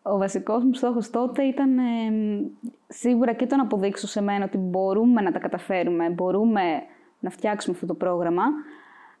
Ο 0.01 0.17
βασικός 0.17 0.63
μου 0.63 0.73
στόχος 0.73 1.09
τότε 1.09 1.43
ήταν 1.43 1.77
ε, 1.77 1.83
σίγουρα 2.87 3.33
και 3.33 3.47
το 3.47 3.55
να 3.55 3.61
αποδείξω 3.61 4.07
σε 4.07 4.21
μένα 4.21 4.45
ότι 4.45 4.57
μπορούμε 4.57 5.21
να 5.21 5.31
τα 5.31 5.39
καταφέρουμε, 5.39 6.09
μπορούμε 6.09 6.83
να 7.19 7.29
φτιάξουμε 7.29 7.75
αυτό 7.75 7.87
το 7.87 7.93
πρόγραμμα, 7.93 8.43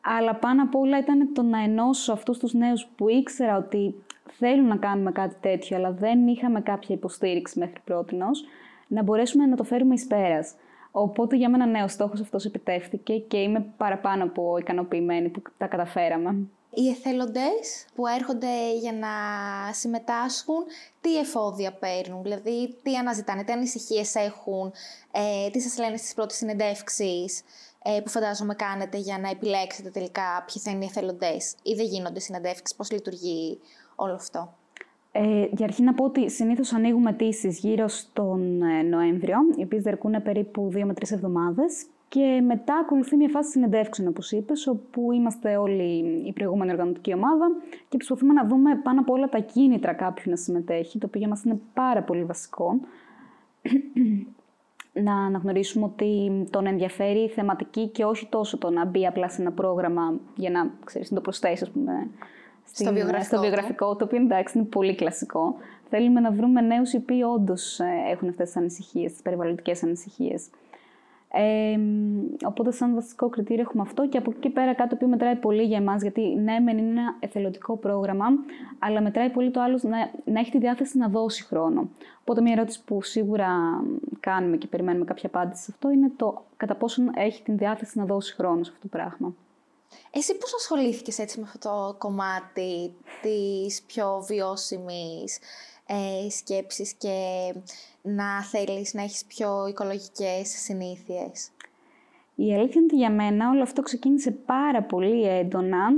αλλά 0.01 0.35
πάνω 0.35 0.63
απ' 0.63 0.75
όλα 0.75 0.97
ήταν 0.97 1.33
το 1.33 1.41
να 1.41 1.63
ενώσω 1.63 2.13
αυτούς 2.13 2.37
τους 2.37 2.53
νέους 2.53 2.87
που 2.95 3.09
ήξερα 3.09 3.57
ότι 3.57 3.95
θέλουν 4.31 4.67
να 4.67 4.75
κάνουμε 4.75 5.11
κάτι 5.11 5.35
τέτοιο, 5.41 5.77
αλλά 5.77 5.91
δεν 5.91 6.27
είχαμε 6.27 6.61
κάποια 6.61 6.95
υποστήριξη 6.95 7.59
μέχρι 7.59 7.79
πρότινος, 7.83 8.43
να 8.87 9.03
μπορέσουμε 9.03 9.45
να 9.45 9.55
το 9.55 9.63
φέρουμε 9.63 9.93
εις 9.93 10.07
πέρας. 10.07 10.53
Οπότε 10.91 11.35
για 11.35 11.49
μένα 11.49 11.65
ναι, 11.65 11.83
ο 11.83 11.87
στόχος 11.87 12.21
αυτός 12.21 12.45
επιτεύχθηκε 12.45 13.17
και 13.17 13.37
είμαι 13.37 13.65
παραπάνω 13.77 14.23
από 14.23 14.57
ικανοποιημένη 14.57 15.29
που 15.29 15.41
τα 15.57 15.67
καταφέραμε. 15.67 16.35
Οι 16.73 16.89
εθελοντές 16.89 17.85
που 17.95 18.07
έρχονται 18.07 18.73
για 18.81 18.93
να 18.93 19.07
συμμετάσχουν, 19.73 20.63
τι 21.01 21.17
εφόδια 21.17 21.71
παίρνουν, 21.73 22.23
δηλαδή 22.23 22.75
τι 22.83 22.95
αναζητάνε, 22.95 23.43
τι 23.43 23.51
ανησυχίες 23.51 24.15
έχουν, 24.15 24.71
ε, 25.11 25.49
τι 25.49 25.59
σας 25.59 25.77
λένε 25.77 25.97
στις 25.97 26.13
πρώτες 26.13 26.35
συνεντεύξεις; 26.35 27.39
ε, 27.39 27.43
που 28.03 28.09
φαντάζομαι 28.09 28.53
κάνετε 28.53 28.97
για 28.97 29.17
να 29.17 29.29
επιλέξετε 29.29 29.89
τελικά 29.89 30.45
ποιοι 30.45 30.61
θα 30.61 30.71
είναι 30.71 30.83
οι 30.83 30.87
εθελοντές 30.87 31.55
ή 31.63 31.73
δεν 31.73 31.85
γίνονται 31.85 32.19
συνεντεύξεις, 32.19 32.75
πώς 32.75 32.91
λειτουργεί 32.91 33.59
όλο 33.95 34.13
αυτό; 34.13 34.53
Ε, 35.11 35.47
για 35.51 35.65
αρχή 35.65 35.83
να 35.83 35.93
πω 35.93 36.03
ότι 36.05 36.29
συνήθως 36.29 36.73
ανοίγουμε 36.73 37.09
αιτήσεις 37.09 37.59
γύρω 37.59 37.87
στον 37.87 38.61
ε, 38.61 38.81
Νοέμβριο, 38.81 39.37
οι 39.55 39.63
οποίες 39.63 39.81
διαρκούν 39.81 40.21
περίπου 40.23 40.71
2 40.73 40.83
με 40.83 40.93
3 40.93 41.11
εβδομάδες 41.11 41.85
και 42.07 42.41
μετά 42.45 42.75
ακολουθεί 42.75 43.15
μια 43.15 43.29
φάση 43.29 43.49
συνεντεύξεων, 43.49 44.07
όπως 44.07 44.31
είπες, 44.31 44.67
όπου 44.67 45.11
είμαστε 45.11 45.57
όλοι 45.57 46.23
η 46.25 46.33
προηγούμενη 46.33 46.71
οργανωτική 46.71 47.13
ομάδα 47.13 47.47
και 47.89 47.97
προσπαθούμε 47.97 48.33
να 48.33 48.45
δούμε 48.45 48.75
πάνω 48.75 48.99
από 48.99 49.13
όλα 49.13 49.29
τα 49.29 49.39
κίνητρα 49.39 49.93
κάποιου 49.93 50.29
να 50.29 50.35
συμμετέχει, 50.35 50.97
το 50.97 51.05
οποίο 51.05 51.19
για 51.19 51.29
μας 51.29 51.43
είναι 51.43 51.59
πάρα 51.73 52.03
πολύ 52.03 52.23
βασικό. 52.23 52.79
Να 54.93 55.15
αναγνωρίσουμε 55.25 55.85
ότι 55.85 56.43
τον 56.49 56.65
ενδιαφέρει 56.65 57.19
η 57.19 57.29
θεματική 57.29 57.87
και 57.87 58.03
όχι 58.03 58.27
τόσο 58.27 58.57
το 58.57 58.69
να 58.69 58.85
μπει 58.85 59.07
απλά 59.07 59.29
σε 59.29 59.41
ένα 59.41 59.51
πρόγραμμα 59.51 60.19
για 60.35 60.49
να, 60.49 60.71
ξέρεις, 60.85 61.09
να 61.09 61.15
το 61.15 61.21
προσθέσεις, 61.21 61.61
ας 61.61 61.69
πούμε, 61.71 61.93
Στο 62.73 62.93
βιογραφικό 62.93 63.23
στο 63.23 63.35
του. 63.35 63.41
βιογραφικό, 63.41 63.95
το 63.95 64.05
οποίο 64.05 64.17
εντάξει 64.17 64.57
είναι 64.57 64.67
πολύ 64.67 64.95
κλασικό. 64.95 65.55
Θέλουμε 65.89 66.19
να 66.19 66.31
βρούμε 66.31 66.61
νέους 66.61 66.93
οι 66.93 66.97
οποίοι 66.97 67.21
όντως 67.35 67.79
έχουν 68.11 68.29
αυτές 68.29 68.47
τις 68.47 68.57
ανησυχίες, 68.57 69.11
τις 69.11 69.21
περιβαλλοντικές 69.21 69.83
ανησυχίες. 69.83 70.49
Ε, 71.33 71.79
οπότε, 72.45 72.71
σαν 72.71 72.93
βασικό 72.93 73.29
κριτήριο 73.29 73.61
έχουμε 73.61 73.83
αυτό 73.83 74.07
και 74.07 74.17
από 74.17 74.31
εκεί 74.31 74.39
και 74.39 74.49
πέρα 74.49 74.73
κάτι 74.73 74.89
το 74.89 74.95
οποίο 74.95 75.07
μετράει 75.07 75.35
πολύ 75.35 75.63
για 75.63 75.77
εμάς, 75.77 76.01
γιατί 76.01 76.21
ναι, 76.21 76.59
μεν 76.59 76.77
είναι 76.77 76.89
ένα 76.89 77.15
εθελοντικό 77.19 77.77
πρόγραμμα, 77.77 78.25
αλλά 78.79 79.01
μετράει 79.01 79.29
πολύ 79.29 79.51
το 79.51 79.61
άλλο 79.61 79.79
να, 79.81 80.11
να 80.25 80.39
έχει 80.39 80.51
τη 80.51 80.57
διάθεση 80.57 80.97
να 80.97 81.07
δώσει 81.07 81.43
χρόνο. 81.43 81.89
Οπότε, 82.21 82.41
μια 82.41 82.53
ερώτηση 82.53 82.83
που 82.85 83.01
σίγουρα 83.01 83.47
κάνουμε 84.19 84.57
και 84.57 84.67
περιμένουμε 84.67 85.05
κάποια 85.05 85.29
απάντηση 85.33 85.63
σε 85.63 85.71
αυτό 85.73 85.91
είναι 85.91 86.11
το 86.15 86.43
κατά 86.57 86.75
πόσον 86.75 87.11
έχει 87.15 87.43
την 87.43 87.57
διάθεση 87.57 87.97
να 87.97 88.05
δώσει 88.05 88.35
χρόνο 88.35 88.63
σε 88.63 88.71
αυτό 88.73 88.87
το 88.87 88.97
πράγμα. 88.97 89.33
Εσύ 90.11 90.37
πώς 90.37 90.53
ασχολήθηκες 90.53 91.19
έτσι 91.19 91.39
με 91.39 91.45
αυτό 91.53 91.69
το 91.69 91.95
κομμάτι 91.97 92.93
της 93.21 93.81
πιο 93.81 94.23
βιώσιμης 94.27 95.39
ε, 95.91 96.29
σκέψης 96.29 96.93
και 96.93 97.15
να 98.01 98.43
θέλεις 98.43 98.93
να 98.93 99.01
έχεις 99.01 99.25
πιο 99.25 99.67
οικολογικές 99.67 100.47
συνήθειες. 100.47 101.49
Η 102.35 102.53
αλήθεια 102.53 102.73
είναι 102.75 102.83
ότι 102.83 102.95
για 102.95 103.11
μένα 103.11 103.49
όλο 103.49 103.61
αυτό 103.61 103.81
ξεκίνησε 103.81 104.31
πάρα 104.31 104.83
πολύ 104.83 105.27
έντονα 105.27 105.89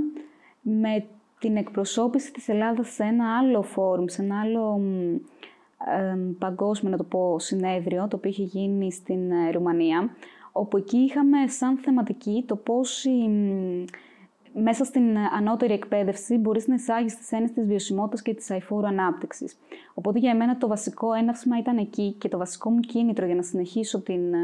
με 0.62 1.06
την 1.40 1.58
εκπροσώπηση 1.58 2.32
της 2.32 2.50
Ελλάδας 2.50 2.90
σε 2.94 3.04
ένα 3.04 3.38
άλλο 3.38 3.62
φόρουμ, 3.62 4.06
σε 4.08 4.22
ένα 4.22 4.40
άλλο 4.40 4.82
ε, 5.98 6.18
παγκόσμιο, 6.40 6.92
να 6.92 6.98
το 6.98 7.04
πω, 7.04 7.40
συνέδριο, 7.40 8.08
το 8.08 8.16
οποίο 8.16 8.30
είχε 8.30 8.44
γίνει 8.44 8.92
στην 8.92 9.32
ε, 9.32 9.52
Ρουμανία, 9.52 10.16
όπου 10.52 10.78
εκεί 10.78 10.98
είχαμε 10.98 11.48
σαν 11.48 11.78
θεματική 11.78 12.44
το 12.48 12.56
πώς 12.56 13.06
μέσα 14.54 14.84
στην 14.84 15.18
ανώτερη 15.18 15.74
εκπαίδευση 15.74 16.38
μπορείς 16.38 16.68
να 16.68 16.74
εισάγεις 16.76 17.18
τις 17.18 17.32
έννοιες 17.32 17.52
της 17.52 17.66
βιωσιμότητας 17.66 18.22
και 18.22 18.34
της 18.34 18.52
αηφόρου 18.52 18.88
ανάπτυξης. 18.88 19.58
Οπότε 19.94 20.20
για 20.20 20.36
μένα 20.36 20.58
το 20.58 20.68
βασικό 20.68 21.14
έναυσμα 21.14 21.58
ήταν 21.58 21.78
εκεί 21.78 22.16
και 22.18 22.30
το 22.30 22.38
βασικό 22.38 22.70
μου 22.70 22.80
κίνητρο 22.80 23.26
για 23.26 23.36
να 23.36 23.42
συνεχίσω 23.42 24.00
την 24.00 24.34
ε, 24.34 24.40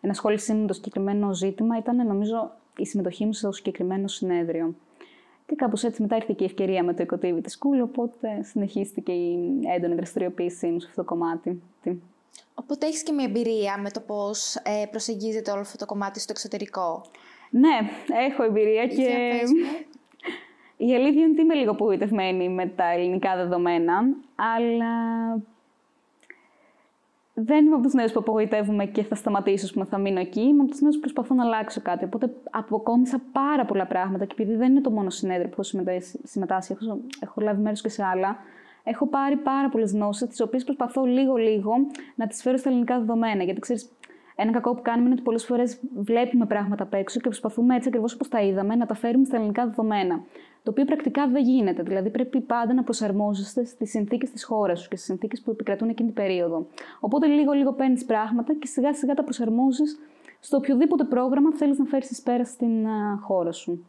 ενασχόλησή 0.00 0.52
μου 0.52 0.60
με 0.60 0.66
το 0.66 0.72
συγκεκριμένο 0.72 1.34
ζήτημα 1.34 1.78
ήταν 1.78 2.06
νομίζω 2.06 2.50
η 2.76 2.86
συμμετοχή 2.86 3.24
μου 3.24 3.32
στο 3.32 3.52
συγκεκριμένο 3.52 4.08
συνέδριο. 4.08 4.74
Και 5.46 5.54
κάπως 5.54 5.82
έτσι 5.84 6.02
μετά 6.02 6.16
ήρθε 6.16 6.32
και 6.36 6.42
η 6.42 6.46
ευκαιρία 6.46 6.84
με 6.84 6.94
το 6.94 7.04
Ecotivity 7.08 7.46
School, 7.58 7.82
οπότε 7.82 8.42
συνεχίστηκε 8.42 9.12
η 9.12 9.60
έντονη 9.76 9.94
δραστηριοποίησή 9.94 10.66
μου 10.66 10.80
σε 10.80 10.86
αυτό 10.88 11.02
το 11.02 11.08
κομμάτι. 11.08 11.62
Οπότε 12.54 12.86
έχεις 12.86 13.02
και 13.02 13.12
μια 13.12 13.24
εμπειρία 13.24 13.78
με 13.78 13.90
το 13.90 14.00
πώς 14.00 14.54
ε, 14.54 14.86
προσεγγίζεται 14.90 15.50
όλο 15.50 15.60
αυτό 15.60 15.76
το 15.76 15.86
κομμάτι 15.86 16.20
στο 16.20 16.32
εξωτερικό; 16.32 17.02
Ναι, 17.54 17.78
έχω 18.26 18.42
εμπειρία 18.42 18.86
και. 18.86 19.30
Η 20.76 20.94
αλήθεια 20.94 21.22
είναι 21.22 21.32
ότι 21.32 21.40
είμαι 21.40 21.54
λίγο 21.54 21.70
απογοητευμένη 21.70 22.48
με 22.48 22.66
τα 22.66 22.92
ελληνικά 22.92 23.36
δεδομένα, 23.36 23.94
αλλά 24.36 24.94
δεν 27.34 27.66
είμαι 27.66 27.74
από 27.74 27.82
τους 27.82 27.92
νέους 27.92 28.12
που 28.12 28.18
απογοητεύομαι 28.18 28.86
και 28.86 29.02
θα 29.02 29.14
σταματήσω, 29.14 29.72
που 29.72 29.84
θα 29.84 29.98
μείνω 29.98 30.20
εκεί. 30.20 30.40
Είμαι 30.40 30.62
από 30.62 30.70
τους 30.70 30.80
νέους 30.80 30.94
που 30.94 31.00
προσπαθώ 31.00 31.34
να 31.34 31.44
αλλάξω 31.44 31.80
κάτι. 31.80 32.04
Οπότε 32.04 32.34
αποκόμισα 32.50 33.22
πάρα 33.32 33.64
πολλά 33.64 33.86
πράγματα 33.86 34.24
και 34.24 34.34
επειδή 34.38 34.56
δεν 34.56 34.70
είναι 34.70 34.80
το 34.80 34.90
μόνο 34.90 35.10
συνέδριο 35.10 35.48
που 35.48 35.60
έχω 35.60 35.82
συμμετάσχει, 36.22 36.72
έχω, 36.72 37.00
έχω 37.20 37.40
λάβει 37.40 37.62
μέρος 37.62 37.80
και 37.80 37.88
σε 37.88 38.04
άλλα. 38.04 38.36
Έχω 38.84 39.06
πάρει 39.06 39.36
πάρα 39.36 39.68
πολλές 39.68 39.92
γνώσεις, 39.92 40.28
τις 40.28 40.40
οποίες 40.40 40.64
προσπαθώ 40.64 41.04
λίγο-λίγο 41.04 41.72
να 42.14 42.26
τις 42.26 42.42
φέρω 42.42 42.56
στα 42.56 42.68
ελληνικά 42.68 42.98
δεδομένα. 42.98 43.42
Γιατί 43.42 43.60
ξέρεις, 43.60 43.90
ένα 44.36 44.52
κακό 44.52 44.74
που 44.74 44.82
κάνουμε 44.82 45.04
είναι 45.04 45.14
ότι 45.14 45.22
πολλές 45.22 45.44
φορές 45.44 45.80
βλέπουμε 45.94 46.46
πράγματα 46.46 46.82
απ' 46.82 46.94
έξω 46.94 47.20
και 47.20 47.28
προσπαθούμε 47.28 47.76
έτσι 47.76 47.88
ακριβώς 47.88 48.14
όπως 48.14 48.28
τα 48.28 48.42
είδαμε 48.42 48.74
να 48.74 48.86
τα 48.86 48.94
φέρουμε 48.94 49.24
στα 49.24 49.36
ελληνικά 49.36 49.66
δεδομένα. 49.66 50.22
Το 50.62 50.70
οποίο 50.70 50.84
πρακτικά 50.84 51.28
δεν 51.28 51.42
γίνεται. 51.42 51.82
Δηλαδή 51.82 52.10
πρέπει 52.10 52.40
πάντα 52.40 52.74
να 52.74 52.82
προσαρμόζεστε 52.82 53.64
στις 53.64 53.90
συνθήκες 53.90 54.30
της 54.30 54.44
χώρας 54.44 54.80
σου 54.80 54.88
και 54.88 54.96
στις 54.96 55.08
συνθήκες 55.08 55.40
που 55.40 55.50
επικρατούν 55.50 55.88
εκείνη 55.88 56.12
την 56.12 56.22
περίοδο. 56.22 56.66
Οπότε 57.00 57.26
λίγο-λίγο 57.26 57.72
παίρνεις 57.72 58.04
πράγματα 58.04 58.54
και 58.54 58.66
σιγά-σιγά 58.66 59.14
τα 59.14 59.24
προσαρμόζεις 59.24 59.98
στο 60.40 60.56
οποιοδήποτε 60.56 61.04
πρόγραμμα 61.04 61.54
θέλεις 61.54 61.78
να 61.78 61.84
φέρεις 61.84 62.22
πέρα 62.22 62.44
στην 62.44 62.86
χώρα 63.20 63.52
σου. 63.52 63.86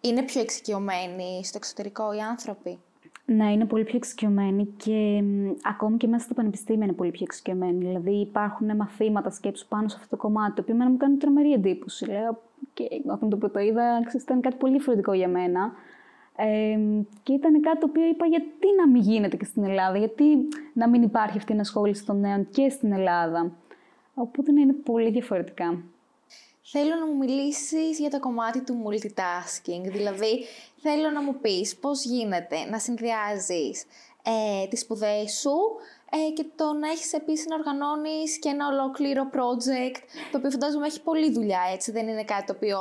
Είναι 0.00 0.22
πιο 0.22 0.40
εξοικειωμένοι 0.40 1.44
στο 1.44 1.56
εξωτερικό 1.56 2.12
οι 2.12 2.18
άνθρωποι; 2.18 2.78
Ναι, 3.28 3.52
είναι 3.52 3.64
πολύ 3.64 3.84
πιο 3.84 3.96
εξοικειωμένοι 3.96 4.66
και 4.76 5.22
ακόμη 5.62 5.96
και 5.96 6.06
μέσα 6.06 6.24
στο 6.24 6.34
πανεπιστήμιο 6.34 6.84
είναι 6.84 6.92
πολύ 6.92 7.10
πιο 7.10 7.22
εξοικειωμένοι. 7.24 7.84
Δηλαδή 7.84 8.20
υπάρχουν 8.20 8.76
μαθήματα 8.76 9.30
σκέψου 9.30 9.68
πάνω 9.68 9.88
σε 9.88 9.96
αυτό 9.98 10.16
το 10.16 10.22
κομμάτι, 10.22 10.54
το 10.54 10.60
οποίο 10.60 10.74
εμένα 10.74 10.90
μου 10.90 10.96
κάνει 10.96 11.16
τρομερή 11.16 11.52
εντύπωση. 11.52 12.06
Λέω, 12.06 12.42
και 12.74 12.84
όταν 13.06 13.28
το 13.28 13.36
πρώτο 13.36 13.58
είδα, 13.58 14.00
ήταν 14.22 14.40
κάτι 14.40 14.56
πολύ 14.56 14.72
διαφορετικό 14.72 15.12
για 15.12 15.28
μένα. 15.28 15.72
Ε, 16.36 16.78
και 17.22 17.32
ήταν 17.32 17.60
κάτι 17.60 17.78
το 17.78 17.86
οποίο 17.88 18.06
είπα 18.06 18.26
γιατί 18.26 18.66
να 18.78 18.88
μην 18.88 19.02
γίνεται 19.02 19.36
και 19.36 19.44
στην 19.44 19.64
Ελλάδα, 19.64 19.98
γιατί 19.98 20.24
να 20.72 20.88
μην 20.88 21.02
υπάρχει 21.02 21.38
αυτή 21.38 21.52
η 21.52 21.54
ενασχόληση 21.54 22.06
των 22.06 22.20
νέων 22.20 22.48
και 22.50 22.68
στην 22.68 22.92
Ελλάδα. 22.92 23.52
Οπότε 24.14 24.52
ναι, 24.52 24.60
είναι 24.60 24.72
πολύ 24.72 25.10
διαφορετικά. 25.10 25.82
Θέλω 26.68 26.94
να 26.94 27.06
μου 27.06 27.16
μιλήσεις 27.16 27.98
για 27.98 28.10
το 28.10 28.20
κομμάτι 28.20 28.60
του 28.60 28.82
multitasking, 28.84 29.82
δηλαδή 29.82 30.44
θέλω 30.82 31.10
να 31.10 31.22
μου 31.22 31.40
πεις 31.40 31.76
πώς 31.76 32.04
γίνεται 32.04 32.64
να 32.70 32.78
συνδυάζεις 32.78 33.84
ε, 34.22 34.66
τις 34.68 34.80
σπουδές 34.80 35.32
σου 35.40 35.56
ε, 36.10 36.30
και 36.30 36.46
το 36.56 36.72
να 36.72 36.88
έχεις 36.90 37.12
επίσης 37.12 37.46
να 37.46 37.54
οργανώνεις 37.56 38.38
και 38.38 38.48
ένα 38.48 38.66
ολόκληρο 38.66 39.30
project, 39.32 39.96
το 40.32 40.38
οποίο 40.38 40.50
φαντάζομαι 40.50 40.86
έχει 40.86 41.02
πολλή 41.02 41.32
δουλειά, 41.32 41.60
έτσι, 41.72 41.90
δεν 41.90 42.08
είναι 42.08 42.24
κάτι 42.24 42.44
το 42.44 42.52
οποίο 42.56 42.80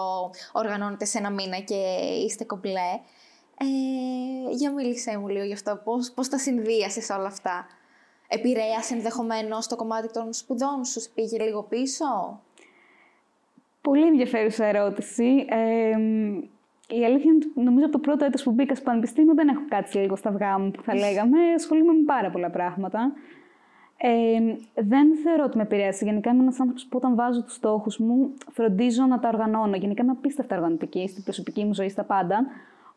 οργανώνεται 0.51 1.05
σε 1.05 1.17
ένα 1.17 1.29
μήνα 1.29 1.59
και 1.59 1.75
είστε 2.25 2.43
κομπλέ. 2.43 2.99
Ε, 3.57 4.55
για 4.55 4.71
μίλησέ 4.71 5.17
μου 5.17 5.27
λίγο 5.27 5.45
γι' 5.45 5.53
αυτό, 5.53 5.81
πώς, 5.83 6.11
πώς 6.11 6.29
τα 6.29 6.37
συνδύασες 6.37 7.09
όλα 7.09 7.27
αυτά; 7.27 7.67
Επηρέασε 8.27 8.93
ενδεχομένως 8.93 9.67
το 9.67 9.75
κομμάτι 9.75 10.11
των 10.11 10.33
σπουδών 10.33 10.85
σου, 10.85 11.01
πήγε 11.13 11.43
λίγο 11.43 11.63
πίσω; 11.63 12.41
Πολύ 13.89 14.05
ενδιαφέρουσα 14.07 14.65
ερώτηση. 14.65 15.45
Ε, 15.49 15.97
η 16.97 17.05
αλήθεια 17.05 17.31
είναι 17.31 17.45
ότι 17.45 17.63
νομίζω 17.63 17.85
από 17.85 17.93
το 17.93 17.99
πρώτο 17.99 18.25
έτος 18.25 18.43
που 18.43 18.51
μπήκα 18.51 18.75
στο 18.75 18.83
πανεπιστήμιο 18.83 19.33
δεν 19.33 19.47
έχω 19.47 19.61
κάτσει 19.69 19.97
λίγο 19.97 20.15
στα 20.15 20.29
αυγά 20.29 20.59
μου 20.59 20.71
που 20.71 20.81
θα 20.81 20.95
λέγαμε. 20.95 21.37
Ασχολούμαι 21.55 21.93
με 21.93 22.03
πάρα 22.05 22.29
πολλά 22.29 22.49
πράγματα. 22.49 23.13
Ε, 23.97 24.39
δεν 24.83 25.15
θεωρώ 25.23 25.43
ότι 25.43 25.57
με 25.57 25.63
επηρέασε. 25.63 26.05
Γενικά 26.05 26.29
είμαι 26.31 26.41
ένας 26.41 26.59
άνθρωπος 26.59 26.85
που 26.85 26.97
όταν 26.97 27.15
βάζω 27.15 27.43
τους 27.43 27.53
στόχους 27.53 27.97
μου, 27.97 28.33
φροντίζω 28.51 29.05
να 29.05 29.19
τα 29.19 29.27
οργανώνω. 29.27 29.75
Γενικά 29.75 30.03
είμαι 30.03 30.11
απίστευτα 30.11 30.55
οργανωτική 30.55 31.07
στην 31.07 31.23
προσωπική 31.23 31.63
μου 31.63 31.73
ζωή, 31.73 31.89
στα 31.89 32.03
πάντα. 32.03 32.45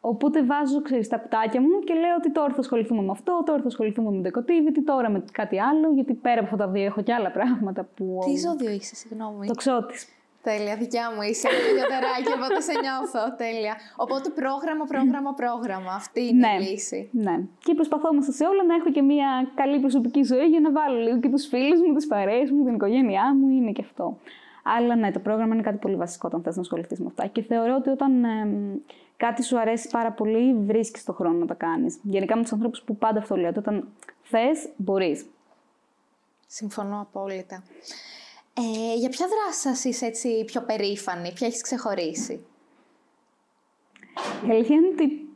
Οπότε 0.00 0.44
βάζω 0.44 0.82
ξέρεις, 0.82 1.08
τα 1.08 1.16
κουτάκια 1.16 1.60
μου 1.60 1.78
και 1.84 1.94
λέω 1.94 2.14
ότι 2.18 2.32
τώρα 2.32 2.52
θα 2.52 2.60
ασχοληθούμε 2.60 3.02
με 3.02 3.10
αυτό, 3.10 3.42
τώρα 3.46 3.60
θα 3.60 3.66
ασχοληθούμε 3.66 4.10
με 4.10 4.30
το 4.30 4.44
τι 4.44 4.84
τώρα 4.84 5.10
με 5.10 5.24
κάτι 5.32 5.60
άλλο, 5.60 5.92
γιατί 5.94 6.14
πέρα 6.14 6.34
από 6.34 6.44
αυτά 6.44 6.56
τα 6.56 6.68
δύο 6.68 6.84
έχω 6.84 7.02
και 7.02 7.12
άλλα 7.12 7.30
πράγματα 7.30 7.88
που. 7.96 8.18
Τι 8.24 8.36
ζώδιο 8.36 8.70
είσαι, 8.70 8.94
συγγνώμη; 8.94 9.46
Το 9.46 9.54
ξώτης. 9.54 10.17
Τέλεια, 10.50 10.76
δικιά 10.76 11.06
μου 11.14 11.22
είσαι. 11.22 11.48
Ιδιωτεράκι, 11.70 12.30
οπότε 12.36 12.60
σε 12.68 12.74
νιώθω. 12.84 13.22
Τέλεια. 13.36 13.74
Οπότε 13.96 14.28
πρόγραμμα, 14.40 14.84
πρόγραμμα, 14.92 15.32
πρόγραμμα. 15.40 15.92
Αυτή 15.92 16.20
είναι 16.28 16.48
ναι, 16.48 16.64
η 16.64 16.68
λύση. 16.68 17.08
Ναι. 17.12 17.36
Και 17.58 17.74
προσπαθώ 17.74 18.14
μέσα 18.14 18.32
σε 18.32 18.44
όλα 18.44 18.64
να 18.64 18.74
έχω 18.74 18.90
και 18.90 19.02
μια 19.02 19.28
καλή 19.54 19.78
προσωπική 19.80 20.22
ζωή 20.22 20.46
για 20.46 20.60
να 20.60 20.70
βάλω 20.72 20.98
λίγο 20.98 21.18
και 21.20 21.28
τους 21.28 21.46
φίλους 21.46 21.80
μου, 21.80 21.94
τις 21.94 22.06
παρέες 22.06 22.50
μου, 22.50 22.64
την 22.64 22.74
οικογένειά 22.74 23.34
μου. 23.34 23.48
Είναι 23.48 23.72
και 23.72 23.82
αυτό. 23.84 24.18
Αλλά 24.62 24.94
ναι, 24.96 25.12
το 25.12 25.18
πρόγραμμα 25.18 25.54
είναι 25.54 25.62
κάτι 25.62 25.76
πολύ 25.76 25.96
βασικό 25.96 26.26
όταν 26.28 26.42
θες 26.42 26.54
να 26.54 26.60
ασχοληθείς 26.60 26.98
με 27.00 27.06
αυτά. 27.06 27.26
Και 27.26 27.42
θεωρώ 27.42 27.74
ότι 27.74 27.88
όταν 27.88 28.24
ε, 28.24 28.28
κάτι 29.16 29.42
σου 29.44 29.58
αρέσει 29.58 29.88
πάρα 29.88 30.12
πολύ, 30.12 30.54
βρίσκεις 30.54 31.04
το 31.04 31.12
χρόνο 31.12 31.38
να 31.38 31.46
το 31.46 31.54
κάνεις. 31.56 31.98
Γενικά 32.02 32.36
με 32.36 32.42
τους 32.42 32.52
ανθρώπους 32.52 32.82
που 32.82 32.96
πάντα 32.96 33.18
αυτό 33.18 33.36
λέω, 33.36 33.48
ότι 33.48 33.58
όταν 33.58 33.88
θες, 34.22 34.68
μπορείς. 34.76 35.26
Συμφωνώ 36.46 37.00
απόλυτα. 37.00 37.62
Ε, 38.60 38.96
για 38.96 39.08
ποια 39.08 39.26
δράση 39.26 39.60
σας 39.60 39.84
είσαι 39.84 40.06
έτσι 40.06 40.44
πιο 40.44 40.60
περήφανη, 40.62 41.32
ποια 41.32 41.46
έχεις 41.46 41.62
ξεχωρίσει; 41.62 42.46
Η 44.48 44.50
αλήθεια 44.50 44.76
είναι 44.76 44.88
ότι 44.92 45.28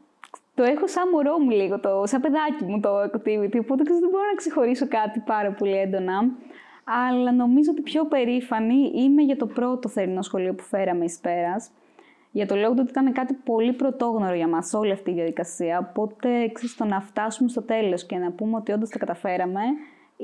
το 0.55 0.63
έχω 0.63 0.87
σαν 0.87 1.09
μωρό 1.09 1.39
μου 1.39 1.51
λίγο, 1.51 1.81
το, 1.81 2.03
σαν 2.07 2.21
παιδάκι 2.21 2.65
μου 2.65 2.81
το 2.81 3.03
activity, 3.03 3.59
οπότε 3.61 3.83
δεν 3.83 4.09
μπορώ 4.11 4.25
να 4.31 4.35
ξεχωρίσω 4.37 4.89
κάτι 4.89 5.21
πάρα 5.27 5.53
πολύ 5.53 5.77
έντονα. 5.77 6.21
Αλλά 6.85 7.33
νομίζω 7.33 7.71
ότι 7.71 7.83
πιο 7.83 8.07
περήφανη 8.07 8.93
είμαι 8.95 9.23
για 9.23 9.37
το 9.37 9.47
πρώτο 9.47 9.89
θερινό 9.89 10.23
σχολείο 10.23 10.55
που 10.55 10.63
φέραμε 10.63 11.05
εις 11.05 11.19
πέρας. 11.19 11.71
Για 12.31 12.47
το 12.47 12.55
λόγο 12.57 12.75
ότι 12.79 12.91
ήταν 12.91 13.13
κάτι 13.13 13.35
πολύ 13.35 13.73
πρωτόγνωρο 13.73 14.35
για 14.35 14.49
μας 14.49 14.75
όλη 14.75 14.93
αυτή 14.93 15.11
η 15.11 15.15
διαδικασία. 15.15 15.89
Οπότε, 15.91 16.49
ξέρεις, 16.53 16.77
το 16.77 16.85
να 16.85 17.01
φτάσουμε 17.01 17.49
στο 17.49 17.63
τέλος 17.63 18.07
και 18.07 18.17
να 18.17 18.31
πούμε 18.31 18.57
ότι 18.57 18.73
όντως 18.73 18.89
τα 18.89 18.99
καταφέραμε, 18.99 19.61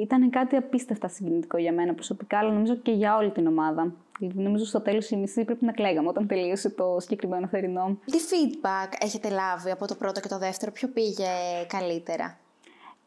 ήταν 0.00 0.30
κάτι 0.30 0.56
απίστευτα 0.56 1.08
συγκινητικό 1.08 1.58
για 1.58 1.72
μένα 1.72 1.94
προσωπικά, 1.94 2.38
αλλά 2.38 2.52
νομίζω 2.52 2.74
και 2.74 2.90
για 2.92 3.16
όλη 3.16 3.30
την 3.30 3.46
ομάδα. 3.46 3.92
Νομίζω 4.18 4.64
στο 4.64 4.80
τέλος 4.80 5.10
η 5.10 5.16
μισή 5.16 5.44
πρέπει 5.44 5.64
να 5.64 5.72
κλαίγαμε 5.72 6.08
όταν 6.08 6.26
τελείωσε 6.26 6.70
το 6.70 6.96
συγκεκριμένο 6.98 7.46
θερινό. 7.46 7.98
Τι 8.04 8.18
feedback 8.18 8.92
έχετε 9.00 9.28
λάβει 9.28 9.70
από 9.70 9.86
το 9.86 9.94
πρώτο 9.94 10.20
και 10.20 10.28
το 10.28 10.38
δεύτερο, 10.38 10.72
ποιο 10.72 10.88
πήγε 10.88 11.26
καλύτερα; 11.66 12.38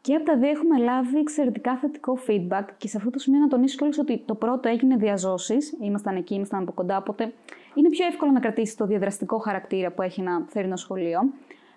Και 0.00 0.14
από 0.14 0.24
τα 0.24 0.36
δύο 0.36 0.48
έχουμε 0.48 0.78
λάβει 0.78 1.18
εξαιρετικά 1.18 1.76
θετικό 1.76 2.18
feedback 2.28 2.64
και 2.76 2.88
σε 2.88 2.96
αυτό 2.96 3.10
το 3.10 3.18
σημείο 3.18 3.40
να 3.40 3.48
τονίσω 3.48 3.76
κιόλας 3.76 3.98
ότι 3.98 4.22
το 4.26 4.34
πρώτο 4.34 4.68
έγινε 4.68 4.96
διαζώσεις. 4.96 5.76
Ήμασταν 5.80 6.16
εκεί, 6.16 6.34
ήμασταν 6.34 6.62
από 6.62 6.72
κοντά, 6.72 6.96
οπότε 6.96 7.32
είναι 7.74 7.88
πιο 7.88 8.06
εύκολο 8.06 8.30
να 8.30 8.40
κρατήσει 8.40 8.76
το 8.76 8.86
διαδραστικό 8.86 9.38
χαρακτήρα 9.38 9.90
που 9.90 10.02
έχει 10.02 10.20
ένα 10.20 10.44
θερινό 10.48 10.76
σχολείο. 10.76 11.20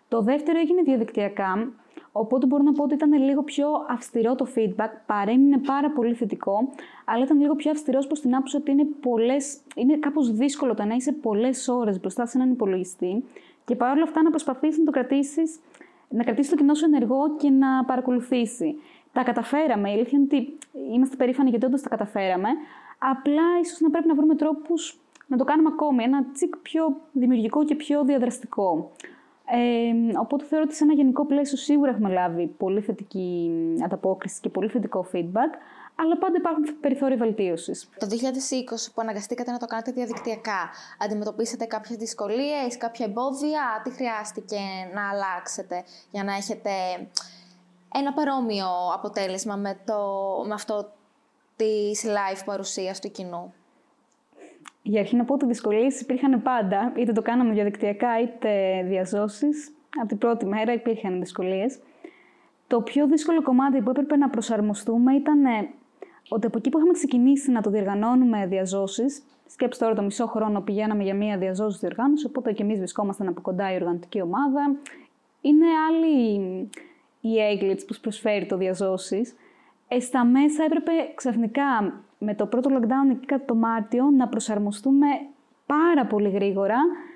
Το 0.07 0.22
δεύτερο 0.22 0.60
έγινε 0.60 0.81
διαδικτυακά, 0.81 1.74
οπότε 2.17 2.45
μπορώ 2.45 2.63
να 2.63 2.72
πω 2.72 2.84
ότι 2.84 2.93
ήταν 2.93 3.13
λίγο 3.13 3.43
πιο 3.43 3.67
αυστηρό 3.89 4.36
το 4.36 4.48
feedback, 4.55 4.89
παρέμεινε 5.05 5.57
πάρα 5.57 5.91
πολύ 5.91 6.13
θετικό, 6.13 6.69
αλλά 7.05 7.24
ήταν 7.24 7.39
λίγο 7.39 7.55
πιο 7.55 7.72
αυστηρός 7.72 8.07
προς 8.07 8.19
την 8.19 8.36
άποψη 8.36 8.55
ότι 8.55 8.72
είναι, 8.72 8.86
πολλές, 9.01 9.57
είναι 9.75 9.98
κάπως 9.98 10.31
δύσκολο 10.31 10.74
το 10.74 10.84
να 10.84 10.95
είσαι 10.95 11.12
πολλές 11.12 11.67
ώρες 11.67 12.00
μπροστά 12.00 12.25
σε 12.25 12.38
έναν 12.38 12.51
υπολογιστή 12.51 13.24
και 13.65 13.75
παρόλα 13.75 14.03
αυτά 14.03 14.22
να 14.22 14.29
προσπαθήσεις 14.29 14.77
να 14.77 14.86
το 14.86 14.91
κρατήσεις, 14.91 15.60
να 16.10 16.24
κρατήσεις 16.24 16.51
το 16.51 16.57
κοινό 16.57 16.74
σου 16.74 16.86
ενεργό 16.86 17.36
και 17.38 17.50
να 17.50 17.86
παρακολουθήσει. 17.86 18.75
Τα 19.13 19.24
καταφέραμε. 19.24 19.89
Η 19.89 19.93
αλήθεια 19.93 20.17
είναι 20.17 20.27
ότι 20.31 20.57
είμαστε 20.93 21.15
περήφανοι 21.15 21.50
γιατί 21.50 21.65
όντως 21.65 21.81
τα 21.81 21.89
καταφέραμε. 21.89 22.50
Απλά 22.98 23.60
ίσως 23.62 23.79
να 23.79 23.89
πρέπει 23.89 24.07
να 24.07 24.15
βρούμε 24.15 24.36
τρόπους 24.36 25.00
να 25.27 25.38
το 25.38 25.43
κάνουμε 25.43 25.69
ακόμη 25.72 26.03
ένα 26.03 26.25
τσικ 26.34 26.57
πιο 26.57 26.98
δημιουργικό 27.12 27.63
και 27.63 27.75
πιο 27.75 28.03
διαδραστικό. 28.03 28.91
Ε, 29.48 30.18
οπότε 30.18 30.46
θεωρώ 30.46 30.66
ότι 30.68 30.75
σε 30.75 30.84
ένα 30.84 30.94
γενικό 30.94 31.25
πλαίσιο 31.25 31.58
σίγουρα 31.58 31.92
έχουμε 31.92 32.10
λάβει 32.10 32.48
πολύ 32.48 32.82
θετική 32.82 33.52
ανταπόκριση 33.84 34.40
και 34.42 34.50
πολύ 34.50 34.70
θετικό 34.70 35.08
feedback, 35.14 35.52
αλλά 35.96 36.18
πάντα 36.18 36.38
υπάρχουν 36.38 36.80
περιθώρια 36.82 37.18
βελτίωσης. 37.18 37.90
Το 38.00 38.08
2020 38.08 38.92
που 38.94 39.02
αναγκαστήκατε 39.02 39.52
να 39.52 39.58
το 39.58 39.66
κάνετε 39.66 39.92
διαδικτυακά, 39.92 40.70
αντιμετωπίσατε 41.00 41.66
κάποιες 41.66 41.98
δυσκολίες, 41.98 42.78
κάποια 42.78 43.06
εμπόδια, 43.06 43.82
τι 43.84 43.92
χρειάστηκε 43.92 44.60
να 44.94 45.10
αλλάξετε 45.10 45.84
για 46.12 46.24
να 46.24 46.36
έχετε 46.36 46.70
ένα 47.94 48.14
παρόμοιο 48.14 48.68
αποτέλεσμα 48.94 49.56
με, 49.56 49.80
το, 49.86 49.98
με 50.48 50.54
αυτό 50.54 50.92
της 51.56 52.06
live 52.06 52.42
παρουσίας 52.46 53.00
του 53.00 53.12
κοινού; 53.12 53.54
Για 54.81 55.00
αρχή 55.00 55.15
να 55.15 55.24
πω 55.24 55.34
ότι 55.34 55.45
δυσκολίες 55.45 56.01
υπήρχαν 56.01 56.41
πάντα, 56.41 56.93
είτε 56.98 57.12
το 57.12 57.22
κάναμε 57.22 57.53
διαδικτυακά 57.53 58.22
είτε 58.22 58.84
διαζώσεις. 58.88 59.74
Από 60.00 60.07
την 60.07 60.17
πρώτη 60.17 60.45
μέρα 60.45 60.74
υπήρχαν 60.74 61.19
δυσκολίες. 61.19 61.79
Το 62.67 62.81
πιο 62.81 63.07
δύσκολο 63.07 63.41
κομμάτι 63.41 63.81
που 63.81 63.89
έπρεπε 63.89 64.15
να 64.15 64.29
προσαρμοστούμε 64.29 65.13
ήταν 65.13 65.45
ε, 65.45 65.69
ότι 66.29 66.48
από 66.48 66.57
εκεί 66.57 66.69
που 66.69 66.77
είχαμε 66.77 66.93
ξεκινήσει 66.93 67.51
να 67.51 67.62
το 67.62 67.69
διοργανώνουμε 67.69 68.48
διαζώσεις, 68.48 69.24
σκέψτε 69.48 69.84
τώρα 69.84 69.95
το 69.95 70.03
μισό 70.03 70.27
χρόνο 70.27 70.62
πηγαίναμε 70.62 71.03
για 71.03 71.15
μία 71.15 71.38
διαζώση 71.38 71.77
διοργάνωση, 71.79 72.25
οπότε 72.25 72.51
και 72.51 72.63
εμείς 72.63 72.77
βρισκόμασταν 72.77 73.27
από 73.27 73.41
κοντά 73.41 73.72
η 73.72 73.75
οργανωτική 73.75 74.22
ομάδα. 74.22 74.75
Είναι 75.41 75.65
άλλη 75.89 76.69
η 77.22 77.39
έγκλητ 77.39 77.81
που 77.88 77.95
προσφέρει 78.01 78.45
το 78.45 78.57
διαζώσεις. 78.57 79.36
Ε, 79.88 80.00
στα 80.00 80.25
μέσα 80.25 80.63
έπρεπε 80.63 80.91
ξαφνικά 81.15 82.03
με 82.25 82.36
το 82.36 82.46
πρώτο 82.46 82.70
lockdown 82.74 83.12
εκεί 83.12 83.25
κατά 83.25 83.46
το 83.46 83.55
Μάρτιο 83.55 84.10
να 84.10 84.27
προσαρμοστούμε 84.27 85.08
πάρα 85.65 86.05
πολύ 86.05 86.29
γρήγορα 86.29 86.75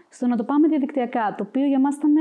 στο 0.10 0.28
να 0.28 0.36
το 0.36 0.44
πάμε 0.44 0.68
διαδικτυακά, 0.68 1.36
το 1.38 1.46
οποίο 1.48 1.66
για 1.66 1.80
μας 1.80 1.96
ήταν 1.96 2.14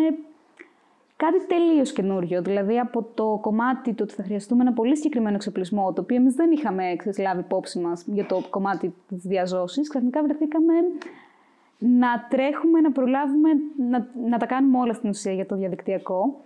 κάτι 1.17 1.47
τελείως 1.47 1.93
καινούριο. 1.93 2.43
Δηλαδή, 2.43 2.79
από 2.79 3.03
το 3.15 3.39
κομμάτι 3.41 3.91
του 3.93 4.01
ότι 4.03 4.15
θα 4.15 4.23
χρειαστούμε 4.23 4.63
ένα 4.63 4.73
πολύ 4.73 4.97
συγκεκριμένο 4.97 5.35
εξοπλισμό, 5.35 5.93
το 5.93 6.01
οποίο 6.01 6.17
εμείς 6.17 6.35
δεν 6.35 6.51
είχαμε 6.51 6.97
λάβει 7.19 7.41
υπόψη 7.41 7.79
μας 7.79 8.05
για 8.07 8.27
το 8.27 8.43
κομμάτι 8.51 8.95
της 9.09 9.23
διαζώσης, 9.23 9.89
ξαφνικά 9.89 10.23
βρεθήκαμε 10.23 10.73
να 11.79 12.27
τρέχουμε, 12.29 12.81
να 12.81 12.93
προλάβουμε, 12.93 13.49
να, 13.89 14.07
να 14.29 14.39
τα 14.39 14.47
κάνουμε 14.47 14.79
όλα 14.79 14.93
στην 14.93 15.09
ουσία 15.09 15.33
για 15.33 15.47
το 15.47 15.57
διαδικτυακό. 15.57 16.41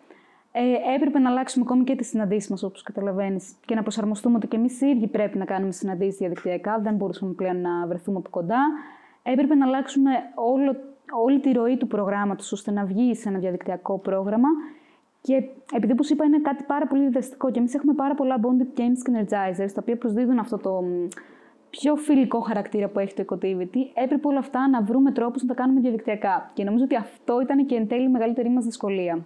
Ε, 0.54 0.94
έπρεπε 0.94 1.18
να 1.18 1.30
αλλάξουμε 1.30 1.64
ακόμη 1.68 1.84
και 1.84 1.96
τις 1.96 2.08
συναντήσεις 2.08 2.50
μας, 2.50 2.62
όπως 2.62 2.82
καταλαβαίνεις, 2.82 3.54
και 3.64 3.74
να 3.74 3.82
προσαρμοστούμε 3.82 4.36
ότι 4.36 4.46
και 4.46 4.56
εμείς 4.56 4.80
οι 4.80 4.86
ίδιοι 4.86 5.06
πρέπει 5.06 5.38
να 5.38 5.44
κάνουμε 5.44 5.72
συναντήσεις 5.72 6.16
διαδικτυακά. 6.16 6.78
Δεν 6.78 6.94
μπορούσαμε 6.94 7.32
πλέον 7.32 7.60
να 7.60 7.86
βρεθούμε 7.86 8.18
από 8.18 8.30
κοντά. 8.30 8.60
Έπρεπε 9.22 9.54
να 9.54 9.66
αλλάξουμε 9.66 10.10
όλο, 10.34 10.76
όλη 11.24 11.40
τη 11.40 11.52
ροή 11.52 11.76
του 11.76 11.86
προγράμματος 11.86 12.52
ώστε 12.52 12.70
να 12.70 12.84
βγει 12.84 13.14
σε 13.14 13.28
ένα 13.28 13.38
διαδικτυακό 13.38 13.98
πρόγραμμα. 13.98 14.48
Και 15.20 15.34
επειδή, 15.72 15.92
όπως 15.92 16.10
είπα, 16.10 16.24
είναι 16.24 16.40
κάτι 16.40 16.64
πάρα 16.64 16.86
πολύ 16.86 17.02
διδαστικό 17.02 17.50
και 17.50 17.58
εμείς 17.58 17.74
έχουμε 17.74 17.94
πάρα 17.94 18.14
πολλά 18.14 18.40
bonded 18.40 18.80
games 18.80 18.98
και 19.04 19.12
energizers, 19.12 19.72
τα 19.74 19.80
οποία 19.80 19.96
προσδίδουν 19.96 20.38
αυτό 20.38 20.56
το 20.58 20.84
πιο 21.70 21.96
φιλικό 21.96 22.40
χαρακτήρα 22.40 22.88
που 22.88 22.98
έχει 22.98 23.14
το 23.14 23.24
Ecotivity, 23.28 23.78
έπρεπε 23.94 24.28
όλα 24.28 24.38
αυτά 24.38 24.68
να 24.68 24.82
βρούμε 24.82 25.12
τρόπους 25.12 25.42
να 25.42 25.48
τα 25.48 25.54
κάνουμε 25.54 25.80
διαδικτυακά. 25.80 26.50
Και 26.54 26.64
νομίζω 26.64 26.84
ότι 26.84 26.96
αυτό 26.96 27.40
ήταν 27.40 27.66
και 27.66 27.74
εν 27.74 27.88
τέλει 27.88 28.04
η 28.04 28.08
μεγαλύτερη 28.08 28.48
μας 28.48 28.64
δυσκολία. 28.64 29.24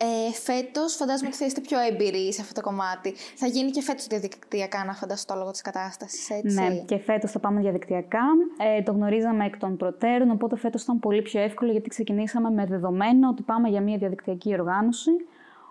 Ε, 0.00 0.32
φέτος, 0.32 0.94
φαντάζομαι 0.94 1.28
ότι 1.28 1.36
θα 1.36 1.44
είστε 1.44 1.60
πιο 1.60 1.78
έμπειροι 1.78 2.32
σε 2.32 2.40
αυτό 2.40 2.54
το 2.54 2.60
κομμάτι. 2.60 3.14
Θα 3.36 3.46
γίνει 3.46 3.70
και 3.70 3.82
φέτος 3.82 4.06
διαδικτυακά, 4.06 4.84
να 4.84 4.94
φανταστώ 4.94 5.34
λόγω 5.34 5.50
της 5.50 5.62
κατάστασης, 5.62 6.30
έτσι. 6.30 6.54
Ναι, 6.54 6.76
και 6.86 6.98
φέτος 6.98 7.30
θα 7.30 7.38
πάμε 7.38 7.60
διαδικτυακά. 7.60 8.24
Ε, 8.58 8.82
το 8.82 8.92
γνωρίζαμε 8.92 9.44
εκ 9.44 9.58
των 9.58 9.76
προτέρων, 9.76 10.30
οπότε 10.30 10.56
φέτος 10.56 10.82
ήταν 10.82 10.98
πολύ 10.98 11.22
πιο 11.22 11.40
εύκολο 11.40 11.70
γιατί 11.70 11.88
ξεκινήσαμε 11.88 12.50
με 12.50 12.66
δεδομένο 12.66 13.28
ότι 13.28 13.42
πάμε 13.42 13.68
για 13.68 13.80
μια 13.80 13.96
διαδικτυακή 13.98 14.52
οργάνωση. 14.52 15.10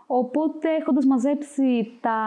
Οπότε, 0.07 0.69
έχοντας 0.79 1.05
μαζέψει 1.05 1.91
τα 2.01 2.17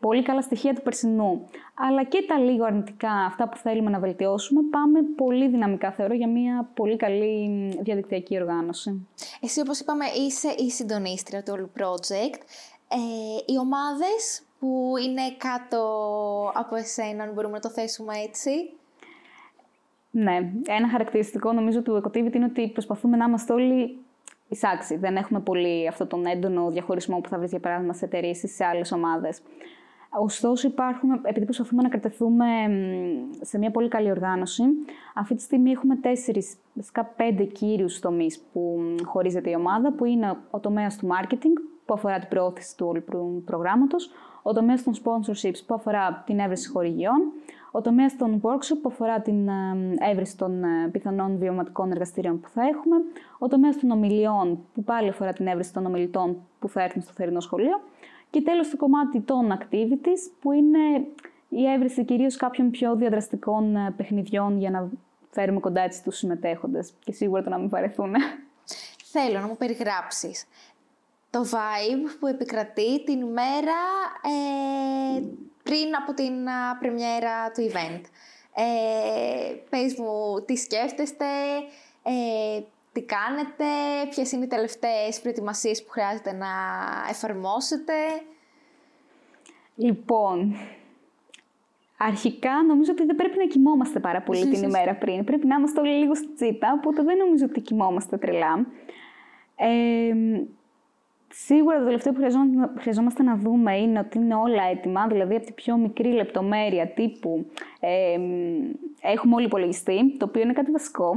πολύ 0.00 0.22
καλά 0.22 0.42
στοιχεία 0.42 0.74
του 0.74 0.82
περσινού, 0.82 1.44
αλλά 1.74 2.04
και 2.04 2.24
τα 2.28 2.38
λίγο 2.38 2.64
αρνητικά, 2.64 3.10
αυτά 3.10 3.48
που 3.48 3.56
θέλουμε 3.56 3.90
να 3.90 3.98
βελτιώσουμε, 3.98 4.60
πάμε 4.70 5.00
πολύ 5.16 5.48
δυναμικά, 5.48 5.92
θεωρώ, 5.92 6.14
για 6.14 6.28
μια 6.28 6.70
πολύ 6.74 6.96
καλή 6.96 7.68
διαδικτυακή 7.82 8.40
οργάνωση. 8.40 9.06
Εσύ, 9.40 9.60
όπως 9.60 9.80
είπαμε, 9.80 10.04
είσαι 10.26 10.54
η 10.58 10.70
συντονίστρια 10.70 11.42
του 11.42 11.52
όλου 11.56 11.70
project. 11.78 12.40
Ε, 12.88 13.52
οι 13.52 13.58
ομάδες 13.58 14.42
που 14.58 14.92
είναι 15.06 15.22
κάτω 15.36 15.80
από 16.54 16.76
εσένα, 16.76 17.22
αν 17.22 17.32
μπορούμε 17.32 17.54
να 17.54 17.60
το 17.60 17.70
θέσουμε 17.70 18.14
έτσι; 18.26 18.50
Ναι, 20.10 20.52
ένα 20.66 20.88
χαρακτηριστικό 20.90 21.52
νομίζω 21.52 21.82
του 21.82 22.02
Ecotivity 22.04 22.34
είναι 22.34 22.44
ότι 22.44 22.68
προσπαθούμε 22.68 23.16
να 23.16 23.24
είμαστε 23.24 23.52
όλοι 23.52 24.01
εισάξει. 24.52 24.96
Δεν 24.96 25.16
έχουμε 25.16 25.40
πολύ 25.40 25.88
αυτόν 25.88 26.08
τον 26.08 26.26
έντονο 26.26 26.70
διαχωρισμό 26.70 27.20
που 27.20 27.28
θα 27.28 27.38
βρει 27.38 27.46
για 27.46 27.60
παράδειγμα 27.60 27.92
σε 27.92 28.04
εταιρείες 28.04 28.42
ή 28.42 28.46
σε 28.46 28.64
άλλες 28.64 28.92
ομάδες. 28.92 29.42
Ωστόσο, 30.14 30.68
υπάρχουν, 30.68 31.10
επειδή 31.22 31.44
προσπαθούμε 31.44 31.82
να 31.82 31.88
κρατηθούμε 31.88 32.46
σε 33.40 33.58
μια 33.58 33.70
πολύ 33.70 33.88
καλή 33.88 34.10
οργάνωση, 34.10 34.62
αυτή 35.14 35.34
τη 35.34 35.42
στιγμή 35.42 35.70
έχουμε 35.70 35.96
τέσσερις, 35.96 36.56
βασικά 36.74 37.04
πέντε 37.04 37.44
κύριους 37.44 37.98
τομείς 37.98 38.40
που 38.52 38.80
χωρίζεται 39.04 39.50
η 39.50 39.54
ομάδα, 39.54 39.92
που 39.92 40.04
είναι 40.04 40.36
ο 40.50 40.60
τομέας 40.60 40.96
του 40.96 41.08
marketing, 41.08 41.60
που 41.84 41.94
αφορά 41.94 42.18
την 42.18 42.28
προώθηση 42.28 42.76
του 42.76 42.86
όλου 42.86 43.04
προγράμματος, 43.44 44.10
ο 44.42 44.52
τομέας 44.52 44.82
των 44.82 44.94
sponsorships, 44.94 45.60
που 45.66 45.74
αφορά 45.74 46.22
την 46.26 46.38
έβρεση 46.38 46.68
χορηγιών, 46.68 47.32
ο 47.72 47.80
τομέας 47.80 48.16
των 48.16 48.40
workshop 48.42 48.78
που 48.82 48.88
αφορά 48.88 49.20
την 49.20 49.48
ε, 49.48 49.94
έβριση 50.10 50.36
των 50.36 50.64
ε, 50.64 50.88
πιθανών 50.92 51.38
βιωματικών 51.38 51.90
εργαστηρίων 51.90 52.40
που 52.40 52.48
θα 52.48 52.62
έχουμε, 52.62 52.96
ο 53.38 53.48
τομέας 53.48 53.78
των 53.78 53.90
ομιλιών 53.90 54.64
που 54.74 54.84
πάλι 54.84 55.08
αφορά 55.08 55.32
την 55.32 55.46
έβριση 55.46 55.72
των 55.72 55.86
ομιλητών 55.86 56.36
που 56.58 56.68
θα 56.68 56.82
έρθουν 56.82 57.02
στο 57.02 57.12
θερινό 57.12 57.40
σχολείο. 57.40 57.80
Και 58.30 58.42
τέλος 58.42 58.70
το 58.70 58.76
κομμάτι 58.76 59.20
των 59.20 59.58
activities 59.58 60.32
που 60.40 60.52
είναι 60.52 61.06
η 61.48 61.66
έβριση 61.74 62.04
κυρίως 62.04 62.36
κάποιων 62.36 62.70
πιο 62.70 62.96
διαδραστικών 62.96 63.76
ε, 63.76 63.94
παιχνιδιών 63.96 64.58
για 64.58 64.70
να 64.70 64.90
φέρουμε 65.30 65.60
κοντά 65.60 65.80
έτσι 65.80 66.02
τους 66.02 66.16
συμμετέχοντες. 66.16 66.92
Και 67.04 67.12
σίγουρα 67.12 67.42
το 67.42 67.50
να 67.50 67.58
μην 67.58 67.68
βαρεθούν. 67.68 68.14
Θέλω 69.04 69.40
να 69.40 69.46
μου 69.46 69.56
περιγράψεις 69.56 70.46
το 71.32 71.44
vibe 71.50 72.16
που 72.20 72.26
επικρατεί 72.26 73.04
την 73.04 73.20
ημέρα 73.20 73.78
ε, 74.22 75.22
πριν 75.62 75.96
από 76.00 76.14
την 76.14 76.48
α, 76.48 76.76
πρεμιέρα 76.78 77.50
του 77.50 77.70
event. 77.70 78.00
Ε, 78.54 79.54
πες 79.70 79.94
μου 79.98 80.44
τι 80.46 80.56
σκέφτεστε, 80.56 81.24
ε, 82.02 82.60
τι 82.92 83.02
κάνετε, 83.02 83.64
ποιες 84.10 84.32
είναι 84.32 84.44
οι 84.44 84.48
τελευταίες 84.48 85.20
προετοιμασίες 85.20 85.84
που 85.84 85.90
χρειάζεται 85.90 86.32
να 86.32 86.48
εφαρμόσετε; 87.10 87.92
Λοιπόν, 89.74 90.54
αρχικά 91.96 92.62
νομίζω 92.62 92.92
ότι 92.92 93.04
δεν 93.04 93.16
πρέπει 93.16 93.38
να 93.38 93.44
κοιμόμαστε 93.44 94.00
πάρα 94.00 94.22
πολύ 94.22 94.48
την 94.48 94.62
ημέρα 94.68 94.94
πριν. 94.94 95.24
Πρέπει 95.24 95.46
να 95.46 95.56
είμαστε 95.56 95.80
όλοι 95.80 95.92
λίγο 95.92 96.14
στη 96.14 96.28
τσίτα, 96.34 96.72
οπότε 96.78 97.02
δεν 97.02 97.16
νομίζω 97.16 97.44
ότι 97.44 97.60
κοιμόμαστε 97.60 98.16
τρελά. 98.16 98.66
Ε, 99.56 100.12
Σίγουρα 101.34 101.78
το 101.78 101.84
τελευταίο 101.84 102.12
που 102.12 102.20
χρειαζόμαστε 102.78 103.22
να 103.22 103.36
δούμε 103.36 103.76
είναι 103.76 103.98
ότι 103.98 104.18
είναι 104.18 104.34
όλα 104.34 104.62
έτοιμα, 104.70 105.06
δηλαδή 105.06 105.34
από 105.34 105.44
την 105.44 105.54
πιο 105.54 105.76
μικρή 105.76 106.12
λεπτομέρεια 106.12 106.86
τύπου 106.86 107.46
ε, 107.80 108.18
έχουμε 109.00 109.34
όλοι 109.34 109.44
υπολογιστή, 109.44 110.16
το 110.16 110.24
οποίο 110.28 110.42
είναι 110.42 110.52
κάτι 110.52 110.70
βασικό, 110.70 111.14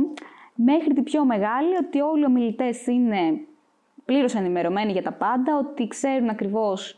μέχρι 0.56 0.94
την 0.94 1.04
πιο 1.04 1.26
μεγάλη 1.26 1.76
ότι 1.76 2.02
όλοι 2.02 2.22
οι 2.22 2.26
ομιλητές 2.26 2.88
είναι 2.88 3.40
πλήρως 4.06 4.36
ενημερωμένοι 4.36 4.92
για 4.92 5.02
τα 5.02 5.12
πάντα, 5.12 5.58
ότι 5.58 5.88
ξέρουν 5.88 6.30
ακριβώς 6.30 6.96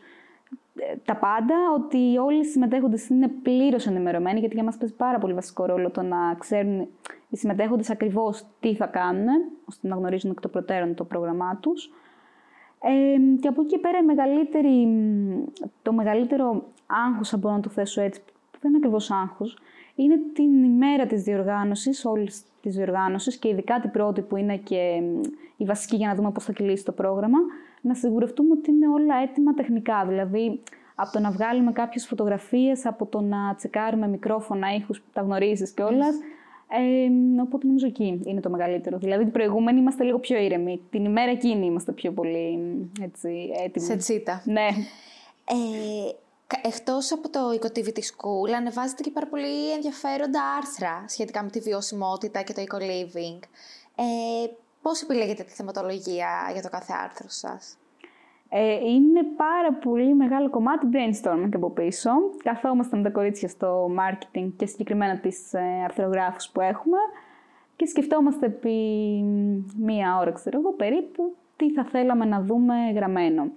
ε, 0.76 0.96
τα 1.04 1.16
πάντα, 1.16 1.54
ότι 1.74 2.18
όλοι 2.18 2.38
οι 2.38 2.44
συμμετέχοντες 2.44 3.08
είναι 3.08 3.28
πλήρως 3.28 3.86
ενημερωμένοι, 3.86 4.38
γιατί 4.38 4.54
για 4.54 4.64
μας 4.64 4.76
παίζει 4.76 4.94
πάρα 4.94 5.18
πολύ 5.18 5.32
βασικό 5.32 5.64
ρόλο 5.64 5.90
το 5.90 6.02
να 6.02 6.34
ξέρουν 6.38 6.88
οι 7.28 7.36
συμμετέχοντες 7.36 7.90
ακριβώς 7.90 8.46
τι 8.60 8.74
θα 8.74 8.86
κάνουν, 8.86 9.26
ώστε 9.64 9.88
να 9.88 9.96
γνωρίζουν 9.96 10.30
εκ 10.30 10.40
των 10.40 10.50
προτέρων 10.50 10.94
το 10.94 11.04
πρόγραμμά 11.04 11.58
τους. 11.62 11.90
Ε, 12.82 13.38
και 13.40 13.48
από 13.48 13.62
εκεί 13.62 13.78
πέρα 13.78 14.04
μεγαλύτερη, 14.04 14.88
το 15.82 15.92
μεγαλύτερο 15.92 16.64
άγχος, 16.86 17.32
αν 17.32 17.38
μπορώ 17.40 17.54
να 17.54 17.60
το 17.60 17.68
θέσω 17.68 18.00
έτσι, 18.00 18.20
που 18.50 18.58
δεν 18.60 18.70
είναι 18.70 18.76
ακριβώς 18.76 19.10
άγχος, 19.10 19.58
είναι 19.94 20.18
την 20.32 20.64
ημέρα 20.64 21.06
της 21.06 21.22
διοργάνωσης, 21.22 22.04
όλης 22.04 22.42
της 22.62 22.76
διοργάνωσης 22.76 23.36
και 23.36 23.48
ειδικά 23.48 23.80
την 23.80 23.90
πρώτη 23.90 24.20
που 24.20 24.36
είναι 24.36 24.56
και 24.56 25.02
η 25.56 25.64
βασική 25.64 25.96
για 25.96 26.08
να 26.08 26.14
δούμε 26.14 26.30
πώς 26.30 26.44
θα 26.44 26.52
κυλήσει 26.52 26.84
το 26.84 26.92
πρόγραμμα, 26.92 27.38
να 27.80 27.94
σιγουρευτούμε 27.94 28.52
ότι 28.52 28.70
είναι 28.70 28.88
όλα 28.88 29.16
έτοιμα 29.22 29.54
τεχνικά. 29.54 30.04
Δηλαδή, 30.06 30.62
από 30.94 31.12
το 31.12 31.20
να 31.20 31.30
βγάλουμε 31.30 31.72
κάποιες 31.72 32.06
φωτογραφίες, 32.06 32.86
από 32.86 33.06
το 33.06 33.20
να 33.20 33.54
τσεκάρουμε 33.56 34.08
μικρόφωνα, 34.08 34.74
ήχους 34.74 35.00
που 35.00 35.08
τα 35.12 35.20
γνωρίζεις 35.20 35.72
κιόλας, 35.72 36.16
ε, 36.70 37.40
οπότε 37.42 37.66
νομίζω 37.66 37.86
εκεί 37.86 38.20
είναι 38.24 38.40
το 38.40 38.50
μεγαλύτερο. 38.50 38.98
Δηλαδή 38.98 39.22
την 39.22 39.32
προηγούμενη 39.32 39.78
είμαστε 39.78 40.04
λίγο 40.04 40.18
πιο 40.18 40.38
ήρεμοι. 40.38 40.80
Την 40.90 41.04
ημέρα 41.04 41.30
εκείνη 41.30 41.66
είμαστε 41.66 41.92
πιο 41.92 42.12
πολύ 42.12 42.58
έτσι, 43.00 43.50
έτοιμοι. 43.64 43.86
Σε 43.86 43.96
τσίτα. 43.96 44.42
Ναι. 44.44 44.68
Ε, 45.44 46.68
εκτός 46.68 47.12
από 47.12 47.28
το 47.28 47.40
Ecotivity 47.60 47.98
School, 47.98 48.50
ανεβάζετε 48.56 49.02
και 49.02 49.10
πάρα 49.10 49.26
πολύ 49.26 49.72
ενδιαφέροντα 49.72 50.42
άρθρα 50.56 51.04
σχετικά 51.08 51.42
με 51.42 51.50
τη 51.50 51.60
βιωσιμότητα 51.60 52.42
και 52.42 52.52
το 52.52 52.62
eco-living. 52.62 53.38
Ε, 53.96 54.46
πώς 54.82 55.02
επιλέγετε 55.02 55.42
τη 55.42 55.52
θεματολογία 55.52 56.50
για 56.52 56.62
το 56.62 56.68
κάθε 56.68 56.92
άρθρο 57.04 57.28
σας; 57.28 57.76
Ε, 58.50 58.74
είναι 58.74 59.22
πάρα 59.36 59.72
πολύ 59.72 60.14
μεγάλο 60.14 60.50
κομμάτι 60.50 60.86
brainstorming 60.92 61.50
από 61.54 61.70
πίσω. 61.70 62.10
Καθόμαστε 62.42 62.96
με 62.96 63.02
τα 63.02 63.10
κορίτσια 63.10 63.48
στο 63.48 63.90
marketing 63.98 64.52
και 64.56 64.66
συγκεκριμένα 64.66 65.18
τις 65.18 65.52
ε, 65.52 65.60
αρθρογράφους 65.84 66.48
που 66.48 66.60
έχουμε 66.60 66.98
και 67.76 67.86
σκεφτόμαστε 67.86 68.46
επί 68.46 68.76
μία 69.78 70.18
ώρα, 70.20 70.30
ξέρω 70.32 70.58
εγώ, 70.58 70.72
περίπου, 70.72 71.34
τι 71.56 71.72
θα 71.72 71.84
θέλαμε 71.84 72.24
να 72.24 72.42
δούμε 72.42 72.74
γραμμένο. 72.94 73.50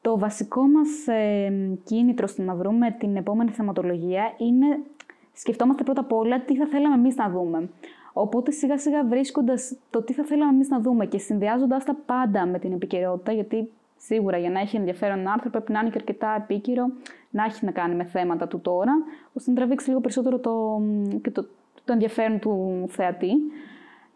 Το 0.00 0.18
βασικό 0.18 0.62
μας 0.62 1.06
ε, 1.06 1.52
κίνητρο 1.84 2.26
στο 2.26 2.42
να 2.42 2.54
βρούμε 2.54 2.90
την 2.90 3.16
επόμενη 3.16 3.50
θεματολογία 3.50 4.34
είναι 4.36 4.80
σκεφτόμαστε 5.32 5.82
πρώτα 5.82 6.00
απ' 6.00 6.12
όλα 6.12 6.40
τι 6.40 6.56
θα 6.56 6.66
θέλαμε 6.66 6.94
εμείς 6.94 7.16
να 7.16 7.30
δούμε. 7.30 7.68
Οπότε 8.12 8.50
σιγά 8.50 8.78
σιγά 8.78 9.04
βρίσκοντας 9.04 9.76
το 9.90 10.02
τι 10.02 10.12
θα 10.12 10.24
θέλαμε 10.24 10.52
εμείς 10.52 10.68
να 10.68 10.80
δούμε 10.80 11.06
και 11.06 11.18
συνδυάζοντα 11.18 11.76
τα 11.76 11.96
πάντα 12.06 12.46
με 12.46 12.58
την 12.58 12.72
επικαιρότητα, 12.72 13.32
γιατί 13.32 13.70
σίγουρα 13.98 14.38
για 14.38 14.50
να 14.50 14.60
έχει 14.60 14.76
ενδιαφέρον 14.76 15.18
ένα 15.18 15.32
άρθρο 15.32 15.50
πρέπει 15.50 15.72
να 15.72 15.80
είναι 15.80 15.88
και 15.88 15.98
αρκετά 15.98 16.34
επίκαιρο, 16.34 16.90
να 17.30 17.44
έχει 17.44 17.64
να 17.64 17.70
κάνει 17.70 17.94
με 17.94 18.04
θέματα 18.04 18.48
του 18.48 18.60
τώρα, 18.60 18.92
ώστε 19.32 19.50
να 19.50 19.56
τραβήξει 19.56 19.88
λίγο 19.88 20.00
περισσότερο 20.00 20.38
το, 20.38 20.82
και 21.22 21.30
το, 21.30 21.42
το 21.84 21.92
ενδιαφέρον 21.92 22.38
του 22.38 22.84
θεατή. 22.88 23.32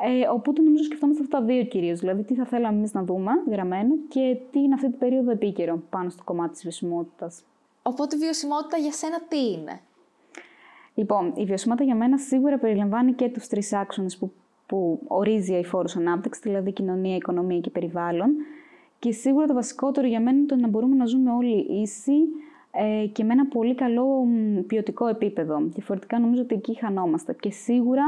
Ε, 0.04 0.28
οπότε 0.28 0.62
νομίζω 0.62 0.84
σκεφτόμαστε 0.84 1.22
αυτά 1.22 1.38
τα 1.38 1.44
δύο 1.44 1.64
κυρίως. 1.64 2.00
Δηλαδή, 2.00 2.22
τι 2.22 2.34
θα 2.34 2.44
θέλαμε 2.44 2.76
εμείς 2.76 2.92
να 2.92 3.02
δούμε 3.02 3.30
γραμμένο 3.50 3.94
και 4.08 4.36
τι 4.50 4.58
είναι 4.58 4.74
αυτή 4.74 4.90
την 4.90 4.98
περίοδο 4.98 5.30
επίκαιρο 5.30 5.82
πάνω 5.90 6.10
στο 6.10 6.22
κομμάτι 6.24 6.52
της 6.52 6.62
βιωσιμότητας. 6.62 7.42
Οπότε, 7.82 8.16
βιωσιμότητα 8.16 8.76
για 8.76 8.92
σένα 8.92 9.20
τι 9.28 9.50
είναι; 9.50 9.80
Λοιπόν, 10.94 11.32
η 11.36 11.44
βιωσιμότητα 11.44 11.84
για 11.86 11.94
μένα 11.94 12.18
σίγουρα 12.18 12.58
περιλαμβάνει 12.58 13.12
και 13.12 13.28
τους 13.28 13.46
τρεις 13.46 13.72
άξονες 13.72 14.16
που, 14.16 14.32
που 14.66 15.00
ορίζει 15.06 15.54
η 15.54 15.64
φόρος 15.64 15.96
ανάπτυξης, 15.96 16.42
δηλαδή 16.42 16.72
κοινωνία, 16.72 17.16
οικονομία 17.16 17.60
και 17.60 17.70
περιβάλλον. 17.70 18.30
Και 19.02 19.12
σίγουρα 19.12 19.46
το 19.46 19.54
βασικότερο 19.54 20.06
για 20.06 20.20
μένα 20.20 20.36
είναι 20.36 20.46
το 20.46 20.56
να 20.56 20.68
μπορούμε 20.68 20.96
να 20.96 21.06
ζούμε 21.06 21.30
όλοι 21.30 21.66
ίσοι 21.82 22.12
ε, 22.70 23.06
και 23.06 23.24
με 23.24 23.32
ένα 23.32 23.46
πολύ 23.46 23.74
καλό 23.74 24.26
ποιοτικό 24.66 25.06
επίπεδο. 25.06 25.60
Διαφορετικά 25.62 26.18
νομίζω 26.18 26.42
ότι 26.42 26.54
εκεί 26.54 26.78
χανόμαστε. 26.78 27.36
Και 27.40 27.50
σίγουρα 27.50 28.02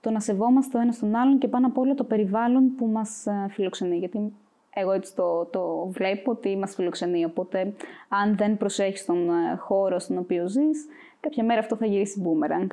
το 0.00 0.10
να 0.10 0.20
σεβόμαστε 0.20 0.78
ο 0.78 0.80
ένας 0.80 0.98
τον 0.98 1.14
άλλον 1.14 1.38
και 1.38 1.48
πάνω 1.48 1.66
απ' 1.66 1.78
όλο 1.78 1.94
το 1.94 2.04
περιβάλλον 2.04 2.74
που 2.74 2.86
μας 2.86 3.26
ε, 3.26 3.46
φιλοξενεί. 3.50 3.96
Γιατί 3.96 4.32
εγώ 4.74 4.92
έτσι 4.92 5.14
το, 5.14 5.44
το 5.44 5.86
βλέπω 5.90 6.30
ότι 6.30 6.56
μας 6.56 6.74
φιλοξενεί. 6.74 7.24
Οπότε, 7.24 7.72
αν 8.08 8.36
δεν 8.36 8.56
προσέχεις 8.56 9.04
τον 9.04 9.28
ε, 9.28 9.56
χώρο 9.56 9.98
στον 9.98 10.18
οποίο 10.18 10.48
ζεις, 10.48 10.86
κάποια 11.20 11.44
μέρα 11.44 11.60
αυτό 11.60 11.76
θα 11.76 11.86
γυρίσει 11.86 12.22
boomerang. 12.24 12.66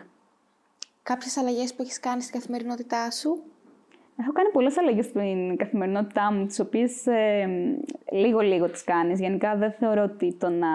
Κάποιες 1.04 1.38
αλλαγές 1.38 1.74
που 1.74 1.82
έχεις 1.82 2.00
κάνει 2.00 2.22
στην 2.22 2.40
καθημερινότητά 2.40 3.12
σου; 3.12 3.44
Έχω 4.24 4.32
κάνει 4.32 4.50
πολλές 4.50 4.78
αλλαγές 4.78 5.06
στην 5.06 5.58
καθημερινότητά 5.58 6.32
μου, 6.34 6.46
τις 6.46 6.60
οποίες 6.60 7.08
ε, 7.08 7.48
λίγο-λίγο 8.12 8.70
τις 8.70 8.84
κάνεις. 8.84 9.20
Γενικά, 9.20 9.56
δεν 9.56 9.72
θεωρώ 9.72 10.04
ότι 10.04 10.34
το 10.40 10.50
να, 10.50 10.68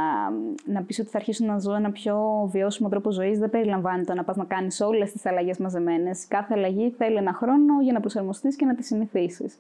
να 0.65 0.83
πεις 0.83 0.99
ότι 0.99 1.09
θα 1.09 1.19
αρχίσω 1.19 1.45
να 1.45 1.59
ζω 1.59 1.75
ένα 1.75 1.91
πιο 1.91 2.49
βιώσιμο 2.53 2.89
τρόπο 2.89 3.11
ζωής 3.11 3.39
δεν 3.39 3.51
περιλαμβάνει 3.51 4.05
το 4.05 4.15
να 4.15 4.25
πας 4.25 4.37
να 4.37 4.45
κάνεις 4.45 4.81
όλες 4.81 5.13
τις 5.13 5.27
αλλαγές 5.27 5.59
μαζεμένες. 5.59 6.29
Κάθε 6.29 6.55
αλλαγή 6.55 6.95
θέλει 6.99 7.17
ένα 7.17 7.33
χρόνο 7.33 7.81
για 7.83 7.93
να 7.93 8.01
προσαρμοστείς 8.01 8.57
και 8.57 8.65
να 8.65 8.75
τη 8.75 8.83
συνηθίσεις. 8.83 9.59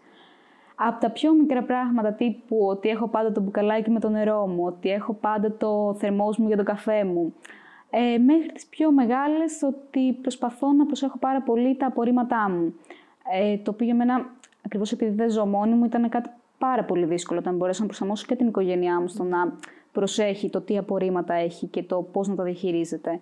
Από 0.74 1.01
τα 1.01 1.11
πιο 1.11 1.33
μικρά 1.35 1.62
πράγματα 1.62 2.12
τύπου 2.12 2.57
ότι 2.61 2.88
έχω 2.88 3.09
πάντα 3.09 3.33
το 3.33 3.40
μπουκαλάκι 3.40 3.90
με 3.90 4.01
το 4.01 4.09
νερό 4.09 4.46
μου, 4.46 4.64
ότι 4.64 4.90
έχω 4.90 5.12
πάντα 5.12 5.53
το 5.53 5.94
θερμός 5.98 6.38
μου 6.38 6.46
για 6.46 6.57
το 6.57 6.62
καφέ 6.62 7.05
μου, 7.05 7.35
ε, 7.90 8.18
μέχρι 8.18 8.53
τις 8.53 8.66
πιο 8.66 8.92
μεγάλες 8.92 9.62
ότι 9.62 10.12
προσπαθώ 10.22 10.72
να 10.72 10.87
προσέχω 10.87 11.18
πάρα 11.18 11.42
πολύ 11.42 11.77
τα 11.77 11.87
απορρίμματά 11.87 12.51
μου. 12.51 12.74
Ε, 13.33 13.57
το 13.57 13.71
οποίο 13.71 13.87
για 13.87 13.95
μένα, 13.95 14.31
ακριβώς 14.64 14.93
επειδή 14.93 15.14
δεν 15.14 15.31
ζω 15.31 15.47
μόνη 15.47 15.75
μου, 15.75 15.85
ήταν 15.85 16.09
κάτι 16.09 16.31
πάρα 16.59 16.85
πολύ 16.85 17.05
δύσκολο 17.05 17.38
όταν 17.38 17.57
μπορέσω 17.57 17.81
να 17.81 17.87
προσαρμόσω 17.87 18.27
και 18.27 18.35
την 18.35 18.47
οικογένειά 18.47 19.01
μου 19.01 19.09
στο 19.09 19.25
να 19.25 19.53
προσέχει 19.93 20.51
το 20.51 20.61
τι 20.61 20.79
απορρίμματα 20.79 21.35
έχει 21.35 21.67
και 21.67 21.83
το 21.83 22.03
πώς 22.12 22.29
να 22.29 22.35
τα 22.35 22.43
διαχειρίζεται. 22.43 23.21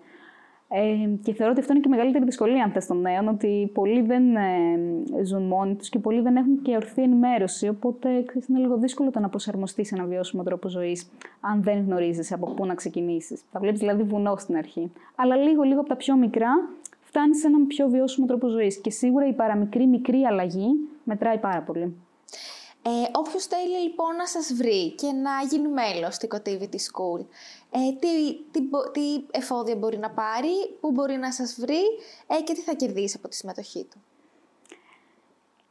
Ε, 0.69 1.09
και 1.23 1.33
θεωρώ 1.33 1.51
ότι 1.51 1.61
αυτό 1.61 1.73
είναι 1.73 1.81
και 1.81 1.87
η 1.87 1.91
μεγαλύτερη 1.91 2.25
δυσκολία 2.25 2.63
αν 2.63 2.71
θες 2.71 2.85
των 2.85 3.01
νέων, 3.01 3.27
ότι 3.27 3.71
πολλοί 3.73 4.01
δεν 4.01 4.35
ε, 4.35 4.79
ζουν 5.23 5.43
μόνοι 5.43 5.75
τους 5.75 5.89
και 5.89 5.99
πολλοί 5.99 6.21
δεν 6.21 6.35
έχουν 6.35 6.61
και 6.61 6.75
ορθή 6.75 7.01
ενημέρωση, 7.01 7.67
οπότε 7.67 8.23
ξέρεις, 8.25 8.47
είναι 8.47 8.59
λίγο 8.59 8.77
δύσκολο 8.77 9.11
το 9.11 9.19
να 9.19 9.29
προσαρμοστείς 9.29 9.87
σε 9.87 9.95
ένα 9.95 10.05
βιώσιμο 10.05 10.43
τρόπο 10.43 10.69
ζωής, 10.69 11.09
αν 11.39 11.63
δεν 11.63 11.83
γνωρίζεις 11.85 12.31
από 12.31 12.53
πού 12.53 12.65
να 12.65 12.73
ξεκινήσεις. 12.73 13.43
Θα 13.51 13.59
βλέπεις 13.59 13.79
δηλαδή 13.79 14.03
βουνό 14.03 14.35
στην 14.37 14.55
αρχή. 14.55 14.91
Αλλά 15.15 15.35
λίγο-λίγο 15.35 15.79
από 15.79 15.89
τα 15.89 15.95
πιο 15.95 16.15
μικρά 16.15 16.49
φτάνει 17.17 17.35
σε 17.35 17.47
έναν 17.47 17.67
πιο 17.67 17.89
βιώσιμο 17.89 18.25
τρόπο 18.27 18.47
ζωής 18.47 18.81
και 18.81 18.89
σίγουρα 18.89 19.27
η 19.27 19.33
παραμικρή 19.33 19.87
μικρή 19.87 20.23
αλλαγή 20.23 20.67
μετράει 21.03 21.37
πάρα 21.37 21.61
πολύ. 21.61 21.95
Ε, 22.81 22.89
όποιος 23.11 23.45
θέλει 23.45 23.77
λοιπόν 23.83 24.15
να 24.15 24.27
σας 24.27 24.53
βρει 24.53 24.91
και 24.91 25.07
να 25.11 25.31
γίνει 25.49 25.67
μέλος 25.67 26.15
στη 26.15 26.27
Cotivity 26.31 26.79
School, 26.87 27.25
ε, 27.71 27.79
τι, 27.99 28.33
τι, 28.51 28.59
τι 28.91 29.25
εφόδια 29.31 29.75
μπορεί 29.75 29.97
να 29.97 30.09
πάρει, 30.09 30.77
πού 30.79 30.91
μπορεί 30.91 31.15
να 31.15 31.31
σας 31.31 31.57
βρει 31.59 31.81
ε, 32.27 32.41
και 32.43 32.53
τι 32.53 32.61
θα 32.61 32.73
κερδίσει 32.73 33.15
από 33.19 33.27
τη 33.27 33.35
συμμετοχή 33.35 33.87
του. 33.91 33.97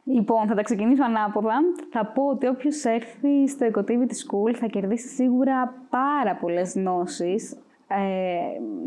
Λοιπόν, 0.03 0.47
θα 0.47 0.55
τα 0.55 0.61
ξεκινήσω 0.61 1.03
ανάποδα. 1.03 1.55
Θα 1.91 2.05
πω 2.05 2.27
ότι 2.27 2.47
όποιος 2.47 2.83
έρθει 2.83 3.47
στο 3.47 3.67
Ecotivity 3.73 4.15
School 4.23 4.53
θα 4.55 4.67
κερδίσει 4.67 5.07
σίγουρα 5.07 5.85
πάρα 5.89 6.35
πολλές 6.35 6.73
γνώσεις, 6.73 7.51
ε, 7.51 7.57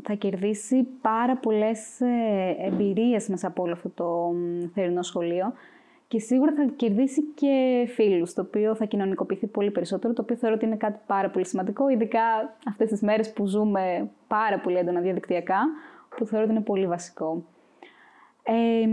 θα 0.02 0.14
κερδίσει 0.14 0.86
πάρα 1.00 1.36
πολλές 1.36 2.00
ε, 2.00 2.56
εμπειρίες 2.58 3.28
μέσα 3.28 3.46
από 3.46 3.62
όλο 3.62 3.72
αυτό 3.72 3.88
το 3.88 4.34
θερινό 4.74 5.02
σχολείο 5.02 5.52
και 6.08 6.18
σίγουρα 6.18 6.52
θα 6.52 6.64
κερδίσει 6.76 7.22
και 7.22 7.84
φίλους, 7.94 8.32
το 8.34 8.40
οποίο 8.40 8.74
θα 8.74 8.84
κοινωνικοποιηθεί 8.84 9.46
πολύ 9.46 9.70
περισσότερο, 9.70 10.12
το 10.12 10.22
οποίο 10.22 10.36
θεωρώ 10.36 10.54
ότι 10.54 10.64
είναι 10.64 10.76
κάτι 10.76 10.98
πάρα 11.06 11.30
πολύ 11.30 11.46
σημαντικό, 11.46 11.88
ειδικά 11.88 12.20
αυτές 12.68 12.88
τις 12.88 13.00
μέρες 13.00 13.32
που 13.32 13.46
ζούμε 13.46 14.10
πάρα 14.28 14.58
πολύ 14.60 14.76
έντονα 14.76 15.00
διαδικτυακά, 15.00 15.58
που 16.16 16.26
θεωρώ 16.26 16.44
ότι 16.44 16.54
είναι 16.54 16.64
πολύ 16.64 16.86
βασικό. 16.86 17.44
Ε, 18.42 18.86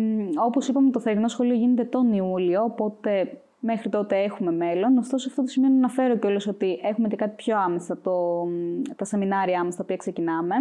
Όπως 0.45 0.67
είπαμε, 0.67 0.89
το 0.89 0.99
θερινό 0.99 1.27
σχολείο 1.27 1.55
γίνεται 1.55 1.83
τον 1.83 2.13
Ιούλιο, 2.13 2.63
οπότε 2.63 3.41
μέχρι 3.59 3.89
τότε 3.89 4.17
έχουμε 4.17 4.51
μέλλον. 4.51 4.97
Ωστόσο, 4.97 5.29
αυτό 5.29 5.41
το 5.41 5.47
σημείο 5.47 5.69
να 5.69 5.75
αναφέρω 5.75 6.17
κιόλας 6.17 6.47
ότι 6.47 6.79
έχουμε 6.83 7.07
και 7.07 7.15
κάτι 7.15 7.35
πιο 7.35 7.57
άμεσα, 7.57 7.97
το, 7.97 8.47
τα 8.95 9.05
σεμινάρια 9.05 9.59
άμεσα 9.59 9.77
τα 9.77 9.83
οποία 9.83 9.97
ξεκινάμε. 9.97 10.55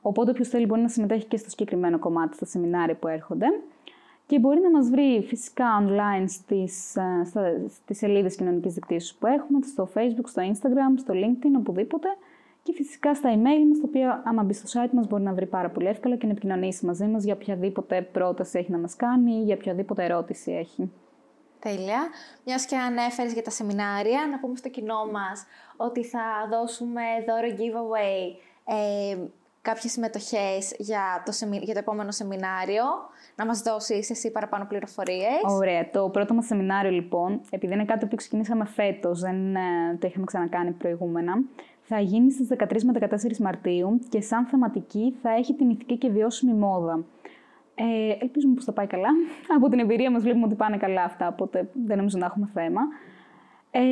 Οπότε, 0.00 0.30
όποιος 0.30 0.48
θέλει 0.48 0.66
μπορεί 0.66 0.80
να 0.80 0.88
συμμετέχει 0.88 1.26
και 1.26 1.36
στο 1.36 1.50
συγκεκριμένο 1.50 1.98
κομμάτι, 1.98 2.36
στα 2.36 2.46
σεμινάρια 2.46 2.94
που 2.94 3.08
έρχονται 3.08 3.46
και 4.26 4.38
μπορεί 4.38 4.60
να 4.60 4.70
μας 4.70 4.90
βρει 4.90 5.24
φυσικά 5.26 5.64
online 5.80 6.24
στις, 6.26 6.96
ε, 6.96 7.66
στις 7.68 7.98
σελίδες 7.98 8.36
κοινωνικής 8.36 8.74
δικτύωσης 8.74 9.14
που 9.14 9.26
έχουμε, 9.26 9.58
στο 9.62 9.88
facebook, 9.94 10.26
στο 10.26 10.42
instagram, 10.42 10.98
στο 10.98 11.14
linkedin, 11.14 11.56
οπουδήποτε 11.58 12.08
και 12.62 12.72
φυσικά 12.72 13.14
στα 13.14 13.30
email 13.30 13.66
μας, 13.68 13.80
τα 13.80 13.84
οποία 13.84 14.22
άμα 14.24 14.42
μπει 14.42 14.52
στο 14.52 14.80
site 14.80 14.90
μας 14.92 15.06
μπορεί 15.06 15.22
να 15.22 15.32
βρει 15.32 15.46
πάρα 15.46 15.70
πολύ 15.70 15.86
εύκολα 15.86 16.16
και 16.16 16.26
να 16.26 16.32
επικοινωνήσει 16.32 16.86
μαζί 16.86 17.06
μας 17.06 17.24
για 17.24 17.34
οποιαδήποτε 17.34 18.08
πρόταση 18.12 18.58
έχει 18.58 18.70
να 18.70 18.78
μας 18.78 18.96
κάνει 18.96 19.32
ή 19.32 19.42
για 19.42 19.54
οποιαδήποτε 19.54 20.04
ερώτηση 20.04 20.52
έχει. 20.52 20.90
Τέλεια. 21.64 22.00
Μιας 22.44 22.66
και 22.66 22.76
ανέφερες 22.76 23.32
για 23.32 23.42
τα 23.42 23.50
σεμινάρια, 23.50 24.20
να 24.30 24.38
πούμε 24.40 24.56
στο 24.56 24.68
κοινό 24.68 25.06
μας 25.12 25.46
ότι 25.76 26.04
θα 26.04 26.20
δώσουμε 26.50 27.02
δώρο 27.26 27.48
giveaway 27.58 28.36
ε, 28.64 29.16
κάποιες 29.62 29.92
συμμετοχές 29.92 30.74
για 30.78 31.22
το, 31.24 31.32
για 31.62 31.74
το 31.74 31.78
επόμενο 31.78 32.10
σεμινάριο 32.10 32.84
να 33.36 33.46
μας 33.46 33.62
δώσεις 33.62 34.10
εσύ 34.10 34.30
παραπάνω 34.30 34.64
πληροφορίες. 34.64 35.40
Ωραία. 35.46 35.90
Το 35.90 36.08
πρώτο 36.08 36.34
μας 36.34 36.46
σεμινάριο 36.46 36.90
λοιπόν, 36.90 37.40
επειδή 37.50 37.72
είναι 37.72 37.84
κάτι 37.84 38.06
που 38.06 38.16
ξεκινήσαμε 38.16 38.64
φέτος, 38.64 39.20
δεν 39.20 39.56
ε, 39.56 39.60
το 39.98 40.06
είχαμε 40.06 40.24
ξανακάνει 40.24 40.70
προηγούμενα, 40.70 41.32
θα 41.82 42.00
γίνει 42.00 42.32
στις 42.32 42.48
13 42.50 42.82
με 42.82 43.08
14 43.10 43.36
Μαρτίου 43.36 43.98
και 44.08 44.20
σαν 44.20 44.46
θεματική 44.46 45.16
θα 45.22 45.30
έχει 45.30 45.54
την 45.54 45.70
ηθική 45.70 45.98
και 45.98 46.08
βιώσιμη 46.08 46.52
μόδα. 46.52 47.04
Ε, 47.74 47.84
ελπίζουμε 48.20 48.54
πως 48.54 48.64
θα 48.64 48.72
πάει 48.72 48.86
καλά. 48.86 49.08
Από 49.56 49.68
την 49.68 49.78
εμπειρία 49.78 50.10
μας 50.10 50.22
βλέπουμε 50.22 50.44
ότι 50.44 50.54
πάνε 50.54 50.76
καλά 50.76 51.02
αυτά, 51.02 51.28
οπότε 51.28 51.68
δεν 51.84 51.96
νομίζω 51.96 52.18
να 52.18 52.26
έχουμε 52.26 52.50
θέμα. 52.52 52.80
Ε, 53.70 53.82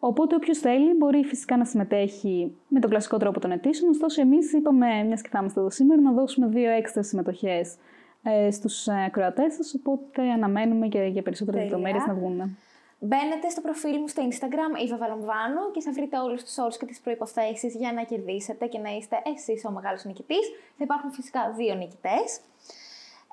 Οπότε, 0.00 0.34
όποιος 0.34 0.58
θέλει 0.58 0.94
μπορεί 0.94 1.24
φυσικά 1.24 1.56
να 1.56 1.64
συμμετέχει 1.64 2.56
με 2.68 2.80
τον 2.80 2.90
κλασικό 2.90 3.16
τρόπο 3.16 3.40
των 3.40 3.50
αιτήσεων. 3.50 3.90
Ωστόσο, 3.90 4.20
εμείς 4.20 4.52
είπαμε, 4.52 5.02
μιας 5.06 5.22
και 5.22 5.28
θα 5.28 5.38
είμαστε 5.40 5.60
εδώ 5.60 5.70
σήμερα, 5.70 6.00
να 6.00 6.12
δώσουμε 6.12 6.46
δύο 6.46 6.70
έξτρα 6.70 7.02
συμμετοχές 7.02 7.76
ε, 8.22 8.50
στους 8.50 8.86
ε, 8.86 9.08
Κροατέ 9.12 9.50
σας. 9.50 9.74
Οπότε, 9.74 10.30
αναμένουμε 10.30 10.88
και 10.88 11.02
για 11.02 11.22
περισσότερε 11.22 11.60
λεπτομέρειες 11.62 12.04
να 12.06 12.14
βγουν. 12.14 12.56
Μπαίνετε 13.00 13.48
στο 13.48 13.60
προφίλ 13.60 13.98
μου 14.00 14.08
στο 14.08 14.28
Instagram, 14.30 14.84
Ιβα 14.84 14.96
Βαλαμβάνου, 14.96 15.70
και 15.72 15.80
θα 15.80 15.92
βρείτε 15.92 16.18
όλους 16.18 16.44
τους 16.44 16.58
όρου 16.58 16.70
και 16.78 16.86
τις 16.86 17.00
προποθέσει 17.00 17.68
για 17.68 17.92
να 17.92 18.02
κερδίσετε 18.02 18.66
και 18.66 18.78
να 18.78 18.90
είστε 18.90 19.22
εσείς 19.34 19.64
ο 19.64 19.70
μεγάλος 19.70 20.04
νικητής. 20.04 20.48
Θα 20.76 20.84
υπάρχουν 20.84 21.10
φυσικά 21.12 21.52
δύο 21.56 21.74
νικητές. 21.74 22.40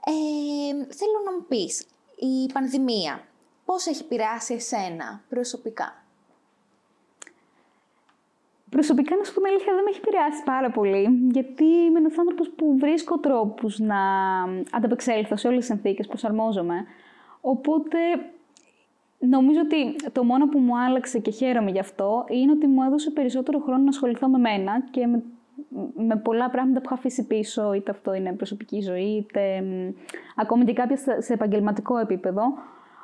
Ε, 0.05 0.93
θέλω 0.93 1.19
να 1.25 1.31
μου 1.31 1.45
πεις, 1.47 1.87
η 2.15 2.51
πανδημία 2.53 3.23
πώς 3.65 3.85
έχει 3.85 4.07
πειράσει 4.07 4.53
εσένα 4.53 5.21
προσωπικά; 5.29 6.05
Προσωπικά, 8.69 9.15
να 9.15 9.23
σου 9.23 9.33
πω 9.33 9.39
την 9.41 9.49
αλήθεια, 9.49 9.73
δεν 9.73 9.83
με 9.83 9.89
έχει 9.89 9.99
επηρεάσει 9.99 10.43
πάρα 10.43 10.71
πολύ, 10.71 11.29
γιατί 11.31 11.65
είμαι 11.65 11.99
ένας 11.99 12.17
άνθρωπος 12.17 12.49
που 12.49 12.77
βρίσκω 12.77 13.19
τρόπους 13.19 13.79
να 13.79 13.97
ανταπεξέλθω 14.71 15.35
σε 15.37 15.47
όλες 15.47 15.59
τις 15.59 15.67
συνθήκες, 15.67 16.07
προσαρμόζομαι. 16.07 16.85
Οπότε, 17.41 17.97
νομίζω 19.29 19.59
ότι 19.59 19.95
το 20.11 20.23
μόνο 20.23 20.47
που 20.47 20.59
μου 20.59 20.77
άλλαξε 20.79 21.19
και 21.19 21.31
χαίρομαι 21.31 21.71
γι' 21.71 21.79
αυτό 21.79 22.25
είναι 22.29 22.51
ότι 22.51 22.67
μου 22.67 22.83
έδωσε 22.83 23.11
περισσότερο 23.11 23.59
χρόνο 23.59 23.83
να 23.83 23.89
ασχοληθώ 23.89 24.27
με 24.27 24.37
μένα 24.37 24.81
και 24.91 25.07
με, 25.07 25.23
με 25.95 26.15
πολλά 26.15 26.49
πράγματα 26.49 26.79
που 26.79 26.85
έχω 26.85 26.93
αφήσει 26.93 27.27
πίσω, 27.27 27.73
είτε 27.73 27.91
αυτό 27.91 28.13
είναι 28.13 28.33
προσωπική 28.33 28.81
ζωή, 28.81 29.15
είτε 29.17 29.63
ακόμη 30.35 30.65
και 30.65 30.73
κάποια 30.73 30.97
σε 31.21 31.33
επαγγελματικό 31.33 31.97
επίπεδο. 31.97 32.41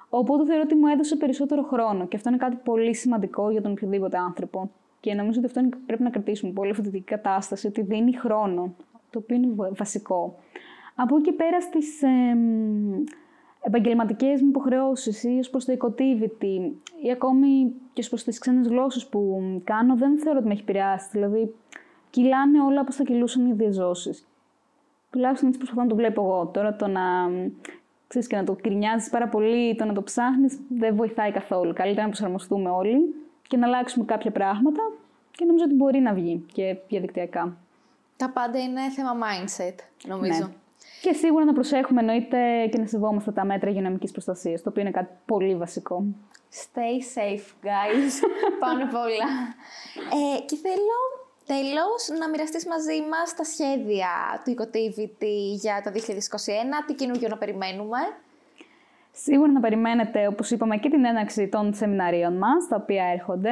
Οπότε 0.09 0.45
θεωρώ 0.45 0.61
ότι 0.65 0.75
μου 0.75 0.87
έδωσε 0.87 1.15
περισσότερο 1.15 1.63
χρόνο 1.63 2.07
και 2.07 2.15
αυτό 2.15 2.29
είναι 2.29 2.37
κάτι 2.37 2.57
πολύ 2.63 2.95
σημαντικό 2.95 3.49
για 3.51 3.61
τον 3.61 3.71
οποιοδήποτε 3.71 4.17
άνθρωπο. 4.17 4.71
Και 4.99 5.13
νομίζω 5.13 5.37
ότι 5.37 5.47
αυτό 5.47 5.59
είναι, 5.59 5.69
πρέπει 5.85 6.03
να 6.03 6.09
κρατήσουμε 6.09 6.51
πολύ 6.51 6.71
αυτή 6.71 6.89
την 6.89 7.03
κατάσταση, 7.03 7.67
ότι 7.67 7.81
δίνει 7.81 8.13
χρόνο, 8.13 8.75
το 9.09 9.19
οποίο 9.19 9.35
είναι 9.35 9.53
βασικό. 9.77 10.35
Από 10.95 11.17
εκεί 11.17 11.31
πέρα 11.31 11.61
στις 11.61 12.01
ε, 12.01 12.37
επαγγελματικές 13.61 14.41
μου 14.41 14.47
υποχρεώσεις 14.47 15.23
ή 15.23 15.37
ως 15.39 15.49
προς 15.49 15.65
το 15.65 15.71
οικοτίβητη 15.71 16.81
ή 17.03 17.11
ακόμη 17.11 17.73
και 17.93 18.01
ως 18.01 18.09
προς 18.09 18.23
τις 18.23 18.39
ξένες 18.39 18.67
γλώσσες 18.67 19.07
που 19.07 19.41
κάνω, 19.63 19.95
δεν 19.95 20.19
θεωρώ 20.19 20.37
ότι 20.37 20.47
με 20.47 20.53
έχει 20.53 20.61
επηρεάσει. 20.61 21.09
Δηλαδή, 21.11 21.55
κυλάνε 22.09 22.61
όλα 22.61 22.81
όπως 22.81 22.95
θα 22.95 23.03
κυλούσαν 23.03 23.49
οι 23.49 23.53
διαζώσεις. 23.53 24.27
Τουλάχιστον 25.09 25.47
έτσι 25.47 25.59
προσπαθώ 25.59 25.83
να 25.83 25.89
το 25.89 25.95
βλέπω 25.95 26.21
εγώ. 26.21 26.45
Τώρα 26.45 26.75
το 26.75 26.87
να 26.87 27.01
ξέρεις, 28.07 28.27
και 28.27 28.35
να 28.35 28.43
το 28.43 28.55
κρινιάζεις 28.61 29.09
πάρα 29.09 29.27
πολύ, 29.27 29.75
το 29.75 29.85
να 29.85 29.93
το 29.93 30.03
ψάχνεις, 30.03 30.59
δεν 30.69 30.95
βοηθάει 30.95 31.31
καθόλου. 31.31 31.73
Καλύτερα 31.73 32.01
να 32.01 32.07
προσαρμοστούμε 32.07 32.69
όλοι 32.69 33.15
και 33.47 33.57
να 33.57 33.67
αλλάξουμε 33.67 34.05
κάποια 34.05 34.31
πράγματα 34.31 34.81
και 35.31 35.45
νομίζω 35.45 35.63
ότι 35.65 35.73
μπορεί 35.73 35.99
να 35.99 36.13
βγει 36.13 36.45
και 36.53 36.77
διαδικτυακά. 36.87 37.57
Τα 38.17 38.29
πάντα 38.29 38.59
είναι 38.59 38.81
θέμα 38.95 39.11
mindset, 39.11 39.75
νομίζω. 40.07 40.45
Ναι. 40.45 40.53
Και 41.01 41.13
σίγουρα 41.13 41.45
να 41.45 41.53
προσέχουμε 41.53 41.99
εννοείται 41.99 42.67
και 42.71 42.77
να 42.77 42.87
σεβόμαστε 42.87 43.31
τα 43.31 43.45
μέτρα 43.45 43.69
υγειονομικής 43.69 44.11
προστασίας, 44.11 44.61
το 44.61 44.69
οποίο 44.69 44.81
είναι 44.81 44.91
κάτι 44.91 45.13
πολύ 45.25 45.55
βασικό. 45.55 46.03
Stay 46.51 46.97
safe, 47.15 47.47
guys. 47.67 48.13
Πάνω 48.63 48.83
απ' 48.83 48.95
όλα. 48.95 49.27
Ε, 50.17 50.45
και 50.45 50.55
θέλω 50.55 50.99
τέλος 51.45 52.19
να 52.19 52.29
μοιραστείς 52.29 52.65
μαζί 52.67 53.01
μας 53.11 53.35
τα 53.35 53.43
σχέδια 53.43 54.09
του 54.43 54.53
Ecotivity 54.55 55.35
για 55.59 55.81
το 55.83 55.91
2021, 55.91 56.85
τι 56.85 56.93
καινούργιο 56.93 57.27
να 57.27 57.37
περιμένουμε. 57.37 57.97
Σίγουρα 59.11 59.51
να 59.51 59.59
περιμένετε, 59.59 60.27
όπως 60.27 60.51
είπαμε, 60.51 60.77
και 60.77 60.89
την 60.89 61.05
έναρξη 61.05 61.47
των 61.47 61.73
σεμιναρίων 61.73 62.37
μας, 62.37 62.67
τα 62.67 62.75
οποία 62.75 63.03
έρχονται. 63.05 63.51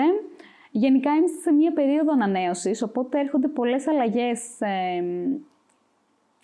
Γενικά 0.71 1.11
είμαστε 1.11 1.41
σε 1.41 1.51
μία 1.51 1.73
περίοδο 1.73 2.11
ανανέωσης, 2.11 2.81
οπότε 2.81 3.19
έρχονται 3.19 3.47
πολλές 3.47 3.87
αλλαγές 3.87 4.61
ε, 4.61 5.03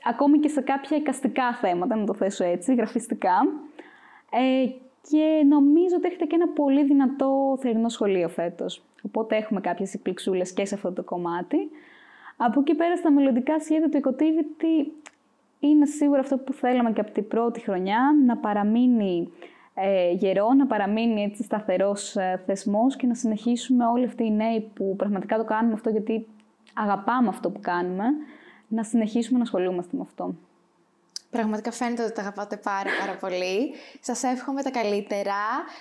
ακόμη 0.06 0.39
και 0.39 0.48
σε 0.48 0.62
κάποια 0.62 0.98
εικαστικά 0.98 1.54
θέματα, 1.54 1.96
να 1.96 2.06
το 2.06 2.13
θέσω 2.13 2.44
έτσι, 2.44 2.76
γραφιστικά. 2.76 3.48
Ε, 4.32 4.68
και 5.10 5.44
νομίζω 5.48 5.96
ότι 5.98 6.08
έχετε 6.08 6.26
και 6.26 6.36
ένα 6.36 6.48
πολύ 6.48 6.84
δυνατό 6.84 7.58
θερινό 7.62 7.89
σχολείο 7.89 8.30
φέτος. 8.30 8.84
Οπότε 9.02 9.36
έχουμε 9.36 9.62
κάποιες 9.62 9.94
εκπληξούλες 9.94 10.54
και 10.54 10.65
σε 10.65 10.76
αυτό 10.76 10.91
το 10.91 11.04
κομμάτι. 11.04 11.58
Από 12.38 12.60
εκεί 12.60 12.76
πέρα 12.76 12.96
στα 12.96 13.12
μελλοντικά 13.12 13.60
σχέδια 13.60 13.89
του 13.89 14.00
Ecotivity 14.04 14.91
είναι 15.60 15.86
σίγουρα 15.86 16.20
αυτό 16.20 16.38
που 16.38 16.54
θέλαμε 16.54 16.91
και 16.91 17.02
από 17.02 17.12
την 17.12 17.28
πρώτη 17.28 17.60
χρονιά, 17.60 18.00
να 18.26 18.38
παραμείνει 18.38 19.32
ε, 19.74 20.12
γερό, 20.12 20.54
να 20.54 20.65
παραμείνει 20.65 21.24
έτσι 21.24 21.44
σταθερός 21.44 22.15
ε, 22.15 22.41
θεσμός 22.46 22.96
και 22.96 23.08
να 23.08 23.13
συνεχίσουμε 23.13 23.86
όλοι 23.86 24.06
αυτοί 24.06 24.26
οι 24.26 24.32
νέοι 24.32 24.72
που 24.74 24.96
πραγματικά 24.96 25.38
το 25.38 25.44
κάνουμε 25.44 25.74
αυτό 25.74 25.89
γιατί 25.89 26.28
αγαπάμε 26.74 27.28
αυτό 27.28 27.50
που 27.50 27.60
κάνουμε, 27.60 28.06
να 28.67 28.84
συνεχίσουμε 28.84 29.38
να 29.38 29.43
ασχολούμαστε 29.43 29.97
με 29.97 30.01
αυτό. 30.01 30.36
Πραγματικά 31.36 31.71
φαίνεται 31.71 32.04
ότι 32.04 32.12
τα 32.12 32.21
αγαπάτε 32.21 32.58
πάρα 32.58 32.89
πάρα 32.99 33.17
πολύ. 33.17 33.73
Σας 34.01 34.23
εύχομαι 34.23 34.62
τα 34.62 34.71
καλύτερα. 34.71 35.36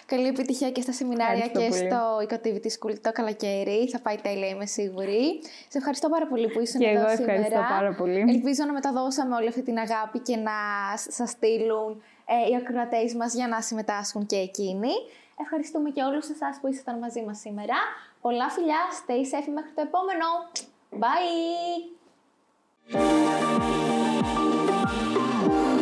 Καλή 0.06 0.26
επιτυχία 0.26 0.70
και 0.70 0.80
στα 0.80 0.92
σεμινάρια 0.92 1.46
και 1.46 1.70
στο 1.70 2.00
Ecotivity 2.28 2.70
School 2.76 2.94
το 3.00 3.12
καλοκαίρι. 3.12 3.88
Θα 3.88 4.00
πάει 4.00 4.16
τέλεια, 4.16 4.48
είμαι 4.48 4.66
σίγουρη. 4.66 5.40
Σε 5.68 5.78
ευχαριστώ 5.78 6.08
πάρα 6.08 6.26
πολύ 6.26 6.48
που 6.48 6.60
ήσουν 6.60 6.80
και 6.80 6.86
εδώ 6.86 7.00
εγώ 7.00 7.22
ευχαριστώ 7.22 7.60
πάρα 7.68 7.94
πολύ. 7.94 8.24
Ελπίζω 8.28 8.64
να 8.64 8.72
μεταδώσαμε 8.72 9.34
όλη 9.34 9.48
αυτή 9.48 9.62
την 9.62 9.78
αγάπη 9.78 10.18
και 10.18 10.36
να 10.36 10.52
σας 10.96 11.30
στείλουν 11.30 12.02
ε, 12.26 12.50
οι 12.50 12.56
ακροατές 12.56 13.14
μας 13.14 13.34
για 13.34 13.48
να 13.48 13.60
συμμετάσχουν 13.60 14.26
και 14.26 14.36
εκείνοι. 14.36 14.92
Ευχαριστούμε 15.40 15.90
και 15.90 16.02
όλους 16.02 16.28
εσάς 16.28 16.58
που 16.60 16.68
ήσασταν 16.68 16.98
μαζί 16.98 17.22
μας 17.26 17.38
σήμερα. 17.38 17.76
Πολλά 18.20 18.48
φιλιά, 18.50 18.80
stay 19.00 19.22
safe 19.32 19.50
μέχρι 19.54 19.72
το 19.74 19.82
επόμενο. 19.88 20.26
Bye! 21.02 22.03
thank 22.90 23.02
you 25.52 25.73